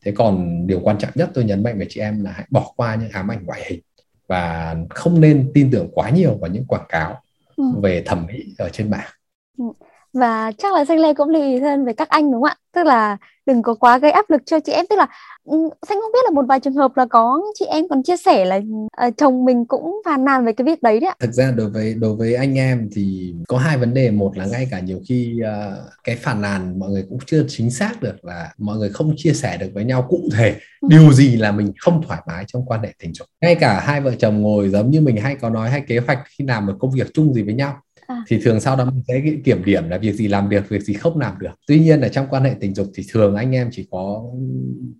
thế 0.05 0.12
còn 0.16 0.66
điều 0.66 0.81
quan 0.81 0.98
trọng 0.98 1.11
nhất 1.14 1.31
tôi 1.35 1.44
nhấn 1.44 1.62
mạnh 1.62 1.79
với 1.79 1.87
chị 1.90 2.01
em 2.01 2.25
là 2.25 2.31
hãy 2.31 2.46
bỏ 2.51 2.72
qua 2.77 2.94
những 2.94 3.11
ám 3.11 3.31
ảnh 3.31 3.44
ngoại 3.44 3.61
hình 3.70 3.81
và 4.29 4.77
không 4.90 5.20
nên 5.20 5.51
tin 5.55 5.70
tưởng 5.70 5.88
quá 5.92 6.11
nhiều 6.11 6.38
vào 6.40 6.51
những 6.51 6.66
quảng 6.66 6.87
cáo 6.88 7.22
ừ. 7.57 7.64
về 7.83 8.03
thẩm 8.07 8.27
mỹ 8.27 8.55
ở 8.59 8.68
trên 8.68 8.90
mạng 8.90 9.11
ừ 9.59 9.64
và 10.12 10.53
chắc 10.59 10.75
là 10.75 10.85
xanh 10.85 10.98
lê 10.98 11.14
cũng 11.14 11.29
lưu 11.29 11.42
ý 11.42 11.61
hơn 11.61 11.85
về 11.85 11.92
các 11.92 12.09
anh 12.09 12.33
đúng 12.33 12.42
không 12.42 12.44
ạ? 12.44 12.57
Tức 12.75 12.87
là 12.87 13.16
đừng 13.46 13.62
có 13.62 13.75
quá 13.75 13.98
gây 13.98 14.11
áp 14.11 14.31
lực 14.31 14.42
cho 14.46 14.61
chị 14.61 14.72
em. 14.72 14.85
Tức 14.90 14.96
là 14.96 15.07
ừ, 15.44 15.57
xanh 15.88 15.98
không 16.01 16.12
biết 16.12 16.25
là 16.25 16.31
một 16.31 16.44
vài 16.48 16.61
trường 16.61 16.75
hợp 16.75 16.96
là 16.96 17.07
có 17.11 17.42
chị 17.55 17.64
em 17.64 17.88
còn 17.88 18.03
chia 18.03 18.16
sẻ 18.16 18.44
là 18.44 18.61
uh, 19.07 19.14
chồng 19.16 19.44
mình 19.44 19.66
cũng 19.66 20.01
phàn 20.05 20.25
nàn 20.25 20.44
về 20.44 20.53
cái 20.53 20.64
việc 20.64 20.83
đấy 20.83 21.01
đấy 21.01 21.11
ạ. 21.11 21.16
Thực 21.20 21.33
ra 21.33 21.53
đối 21.57 21.70
với 21.70 21.94
đối 21.94 22.16
với 22.16 22.35
anh 22.35 22.59
em 22.59 22.88
thì 22.94 23.35
có 23.48 23.59
hai 23.59 23.79
vấn 23.79 23.94
đề. 23.94 24.11
Một 24.11 24.37
là 24.37 24.46
ngay 24.46 24.68
cả 24.70 24.81
nhiều 24.81 25.01
khi 25.09 25.40
uh, 25.42 25.79
cái 26.05 26.16
phàn 26.16 26.40
nàn 26.40 26.79
mọi 26.79 26.90
người 26.90 27.05
cũng 27.09 27.18
chưa 27.27 27.44
chính 27.48 27.70
xác 27.70 28.03
được 28.03 28.25
là 28.25 28.51
mọi 28.59 28.77
người 28.77 28.88
không 28.88 29.14
chia 29.16 29.33
sẻ 29.33 29.57
được 29.57 29.70
với 29.75 29.85
nhau 29.85 30.07
cụ 30.09 30.20
thể 30.33 30.57
ừ. 30.81 30.88
điều 30.90 31.12
gì 31.12 31.37
là 31.37 31.53
mình 31.53 31.72
không 31.79 32.03
thoải 32.07 32.20
mái 32.27 32.44
trong 32.46 32.66
quan 32.66 32.83
hệ 32.83 32.92
tình 32.98 33.14
dục. 33.14 33.29
Ngay 33.40 33.55
cả 33.55 33.81
hai 33.81 34.01
vợ 34.01 34.14
chồng 34.18 34.42
ngồi 34.42 34.68
giống 34.68 34.90
như 34.90 35.01
mình 35.01 35.16
hay 35.16 35.37
có 35.37 35.51
nói 35.51 35.70
hay 35.70 35.83
kế 35.88 35.98
hoạch 35.98 36.18
khi 36.38 36.44
làm 36.48 36.66
một 36.66 36.72
công 36.79 36.90
việc 36.90 37.11
chung 37.14 37.35
gì 37.35 37.42
với 37.42 37.55
nhau 37.55 37.79
À. 38.07 38.25
thì 38.29 38.41
thường 38.43 38.61
sau 38.61 38.77
đó 38.77 38.85
mình 38.85 39.03
sẽ 39.09 39.23
kiểm 39.45 39.65
điểm 39.65 39.88
là 39.88 39.99
việc 39.99 40.12
gì 40.12 40.29
làm 40.29 40.49
được 40.49 40.69
việc 40.69 40.83
gì 40.83 40.95
không 40.95 41.19
làm 41.19 41.38
được 41.38 41.53
tuy 41.67 41.81
nhiên 41.81 42.01
là 42.01 42.09
trong 42.09 42.27
quan 42.31 42.45
hệ 42.45 42.55
tình 42.61 42.75
dục 42.75 42.87
thì 42.95 43.05
thường 43.12 43.37
anh 43.37 43.55
em 43.55 43.69
chỉ 43.73 43.87
có 43.91 44.25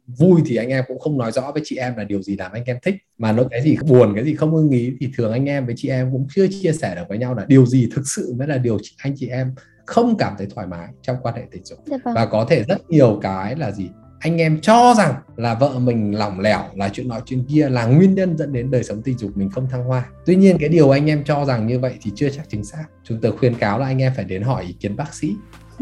vui 0.07 0.41
thì 0.47 0.57
anh 0.57 0.69
em 0.69 0.85
cũng 0.89 0.99
không 0.99 1.19
nói 1.19 1.33
rõ 1.33 1.51
với 1.53 1.63
chị 1.65 1.77
em 1.77 1.97
là 1.97 2.05
điều 2.05 2.23
gì 2.23 2.37
làm 2.37 2.53
anh 2.53 2.65
em 2.65 2.77
thích 2.83 2.95
mà 3.19 3.33
nó 3.33 3.45
cái 3.51 3.63
gì 3.63 3.77
buồn 3.89 4.13
cái 4.15 4.25
gì 4.25 4.35
không 4.35 4.55
ưng 4.55 4.71
ý 4.71 4.93
thì 5.01 5.09
thường 5.17 5.33
anh 5.33 5.49
em 5.49 5.67
với 5.67 5.75
chị 5.79 5.89
em 5.89 6.13
cũng 6.13 6.27
chưa 6.35 6.47
chia 6.63 6.73
sẻ 6.73 6.95
được 6.95 7.05
với 7.09 7.19
nhau 7.19 7.35
là 7.35 7.45
điều 7.49 7.67
gì 7.67 7.89
thực 7.95 8.03
sự 8.07 8.35
mới 8.39 8.49
là 8.49 8.59
điều 8.59 8.79
anh 8.97 9.15
chị 9.17 9.29
em 9.29 9.55
không 9.87 10.17
cảm 10.19 10.35
thấy 10.39 10.47
thoải 10.55 10.67
mái 10.67 10.89
trong 11.03 11.17
quan 11.23 11.35
hệ 11.35 11.43
tình 11.51 11.65
dục 11.65 11.79
dạ 11.87 11.97
vâng. 12.05 12.15
và 12.15 12.27
có 12.27 12.47
thể 12.51 12.65
rất 12.69 12.91
nhiều 12.91 13.19
cái 13.23 13.57
là 13.57 13.71
gì 13.71 13.89
anh 14.23 14.41
em 14.41 14.61
cho 14.61 14.95
rằng 14.99 15.15
là 15.37 15.55
vợ 15.55 15.79
mình 15.79 16.19
lỏng 16.19 16.41
lẻo, 16.41 16.61
là 16.75 16.89
chuyện 16.89 17.09
nói 17.09 17.21
chuyện 17.27 17.45
kia 17.45 17.69
là 17.69 17.87
nguyên 17.87 18.15
nhân 18.15 18.39
dẫn 18.39 18.53
đến 18.53 18.71
đời 18.71 18.85
sống 18.85 19.03
tình 19.03 19.19
dục 19.19 19.31
mình 19.35 19.51
không 19.51 19.69
thăng 19.71 19.85
hoa. 19.85 20.05
Tuy 20.27 20.37
nhiên, 20.37 20.57
cái 20.61 20.69
điều 20.69 20.91
anh 20.91 21.11
em 21.11 21.25
cho 21.25 21.45
rằng 21.45 21.67
như 21.67 21.79
vậy 21.79 21.95
thì 22.03 22.11
chưa 22.15 22.31
chắc 22.31 22.49
chính 22.49 22.65
xác. 22.65 22.85
Chúng 23.05 23.19
tôi 23.21 23.33
khuyên 23.37 23.55
cáo 23.55 23.79
là 23.79 23.87
anh 23.87 24.03
em 24.03 24.13
phải 24.17 24.25
đến 24.25 24.43
hỏi 24.43 24.65
ý 24.65 24.73
kiến 24.73 24.97
bác 24.97 25.15
sĩ. 25.15 25.37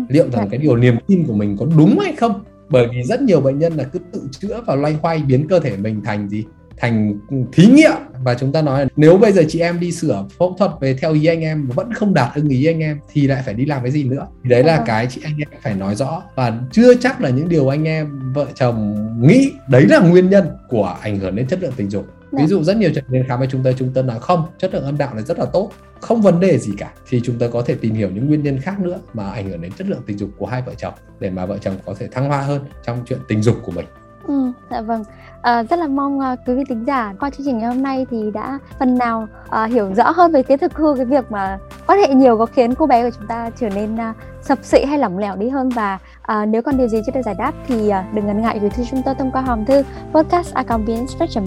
Liệu 0.09 0.31
rằng 0.31 0.49
cái 0.51 0.59
điều 0.59 0.77
niềm 0.77 0.97
tin 1.07 1.27
của 1.27 1.35
mình 1.35 1.57
có 1.61 1.67
đúng 1.77 1.99
hay 1.99 2.15
không? 2.17 2.45
Bởi 2.69 2.87
vì 2.93 3.03
rất 3.03 3.23
nhiều 3.23 3.41
bệnh 3.41 3.59
nhân 3.59 3.73
là 3.73 3.85
cứ 3.85 3.99
tự 4.13 4.29
chữa 4.31 4.63
và 4.67 4.75
loay 4.75 4.95
hoay 5.03 5.19
biến 5.19 5.49
cơ 5.49 5.61
thể 5.61 5.77
mình 5.77 6.01
thành 6.05 6.29
gì? 6.29 6.45
Thành 6.81 7.19
thí 7.53 7.67
nghiệm. 7.67 7.93
Và 8.25 8.35
chúng 8.35 8.53
ta 8.53 8.63
nói 8.63 8.81
là 8.81 8.89
nếu 8.97 9.19
bây 9.19 9.33
giờ 9.33 9.43
chị 9.49 9.61
em 9.61 9.81
đi 9.81 9.93
sửa 9.93 10.25
phẫu 10.39 10.57
thuật 10.59 10.71
về 10.81 10.95
theo 10.95 11.15
ý 11.15 11.27
anh 11.27 11.41
em 11.41 11.69
vẫn 11.69 11.95
không 11.95 12.15
đạt 12.15 12.35
ưng 12.35 12.49
ý 12.49 12.67
anh 12.67 12.81
em 12.81 13.01
thì 13.13 13.27
lại 13.27 13.43
phải 13.47 13.55
đi 13.55 13.65
làm 13.65 13.83
cái 13.83 13.91
gì 13.91 14.05
nữa? 14.05 14.27
Thì 14.45 14.51
đấy 14.51 14.65
là 14.65 14.77
ờ. 14.77 14.85
cái 14.87 15.07
chị 15.11 15.21
anh 15.25 15.37
em 15.39 15.49
phải 15.63 15.75
nói 15.75 15.95
rõ. 15.95 16.23
Và 16.35 16.59
chưa 16.73 16.95
chắc 16.95 17.21
là 17.21 17.31
những 17.31 17.49
điều 17.49 17.69
anh 17.69 17.85
em 17.85 18.33
vợ 18.33 18.47
chồng 18.55 19.07
nghĩ 19.23 19.53
đấy 19.69 19.87
là 19.89 20.01
nguyên 20.01 20.31
nhân 20.31 20.49
của 20.69 20.97
ảnh 21.01 21.19
hưởng 21.19 21.37
đến 21.37 21.47
chất 21.47 21.63
lượng 21.63 21.73
tình 21.77 21.91
dục. 21.91 22.07
Ví 22.33 22.39
dạ. 22.39 22.47
dụ 22.47 22.63
rất 22.63 22.77
nhiều 22.77 22.91
trường 22.95 23.05
đến 23.09 23.25
khám 23.29 23.39
với 23.39 23.49
chúng 23.51 23.63
ta 23.63 23.71
chúng 23.79 23.93
ta 23.93 24.03
nói 24.03 24.21
không 24.21 24.47
chất 24.59 24.75
lượng 24.75 24.85
âm 24.85 24.99
đạo 24.99 25.15
này 25.15 25.25
rất 25.25 25.39
là 25.39 25.45
tốt 25.45 25.71
không 26.01 26.23
vấn 26.23 26.41
đề 26.41 26.59
gì 26.59 26.73
cả 26.79 26.93
thì 27.09 27.21
chúng 27.25 27.39
ta 27.39 27.47
có 27.53 27.63
thể 27.63 27.75
tìm 27.75 27.95
hiểu 27.95 28.11
những 28.11 28.27
nguyên 28.27 28.43
nhân 28.43 28.59
khác 28.61 28.81
nữa 28.81 29.01
mà 29.13 29.31
ảnh 29.31 29.49
hưởng 29.49 29.63
đến 29.63 29.73
chất 29.73 29.87
lượng 29.87 30.01
tình 30.07 30.19
dục 30.19 30.31
của 30.39 30.47
hai 30.47 30.63
vợ 30.63 30.75
chồng 30.77 30.95
để 31.21 31.31
mà 31.31 31.47
vợ 31.47 31.59
chồng 31.59 31.75
có 31.85 31.95
thể 31.99 32.09
thăng 32.09 32.29
hoa 32.29 32.41
hơn 32.41 32.65
trong 32.87 33.05
chuyện 33.07 33.19
tình 33.29 33.43
dục 33.43 33.57
của 33.65 33.73
mình 33.73 33.87
Ừ, 34.31 34.53
dạ 34.71 34.81
vâng. 34.81 35.05
À, 35.43 35.63
rất 35.63 35.79
là 35.79 35.87
mong 35.87 36.19
uh, 36.19 36.39
quý 36.47 36.55
vị 36.55 36.63
tính 36.69 36.85
giả 36.87 37.15
qua 37.21 37.31
chương 37.31 37.47
trình 37.47 37.59
ngày 37.59 37.69
hôm 37.69 37.83
nay 37.83 38.07
thì 38.11 38.31
đã 38.35 38.59
phần 38.79 38.99
nào 38.99 39.29
uh, 39.47 39.71
hiểu 39.71 39.95
rõ 39.95 40.11
hơn 40.11 40.33
về 40.33 40.43
kiến 40.43 40.59
thực 40.59 40.75
hư 40.75 40.95
cái 40.97 41.05
việc 41.05 41.33
mà 41.33 41.59
quan 41.87 41.99
hệ 41.99 42.15
nhiều 42.15 42.39
có 42.39 42.47
khiến 42.47 42.75
cô 42.75 42.87
bé 42.87 43.03
của 43.03 43.17
chúng 43.19 43.27
ta 43.27 43.51
trở 43.61 43.69
nên 43.69 43.95
uh, 43.95 44.17
sập 44.43 44.59
sệ 44.63 44.87
hay 44.87 44.99
lỏng 44.99 45.19
lẻo 45.19 45.37
đi 45.37 45.49
hơn 45.49 45.69
và 45.69 45.99
uh, 46.33 46.49
nếu 46.49 46.63
còn 46.63 46.79
điều 46.79 46.89
gì 46.89 47.01
chưa 47.07 47.13
được 47.13 47.23
giải 47.25 47.35
đáp 47.39 47.53
thì 47.67 47.89
uh, 47.89 48.15
đừng 48.15 48.27
ngần 48.27 48.43
ngại 48.43 48.59
gửi 48.61 48.71
thư 48.71 48.85
chúng 48.91 49.03
tôi 49.05 49.15
thông 49.15 49.31
qua 49.33 49.43
hòm 49.43 49.65
thư 49.65 49.83
podcast 50.13 50.55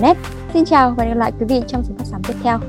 net 0.02 0.18
Xin 0.54 0.66
chào 0.66 0.94
và 0.98 1.04
hẹn 1.04 1.14
gặp 1.14 1.20
lại 1.20 1.32
quý 1.40 1.46
vị 1.50 1.62
trong 1.68 1.84
số 1.84 1.94
phát 1.98 2.06
sóng 2.06 2.22
tiếp 2.28 2.36
theo. 2.44 2.60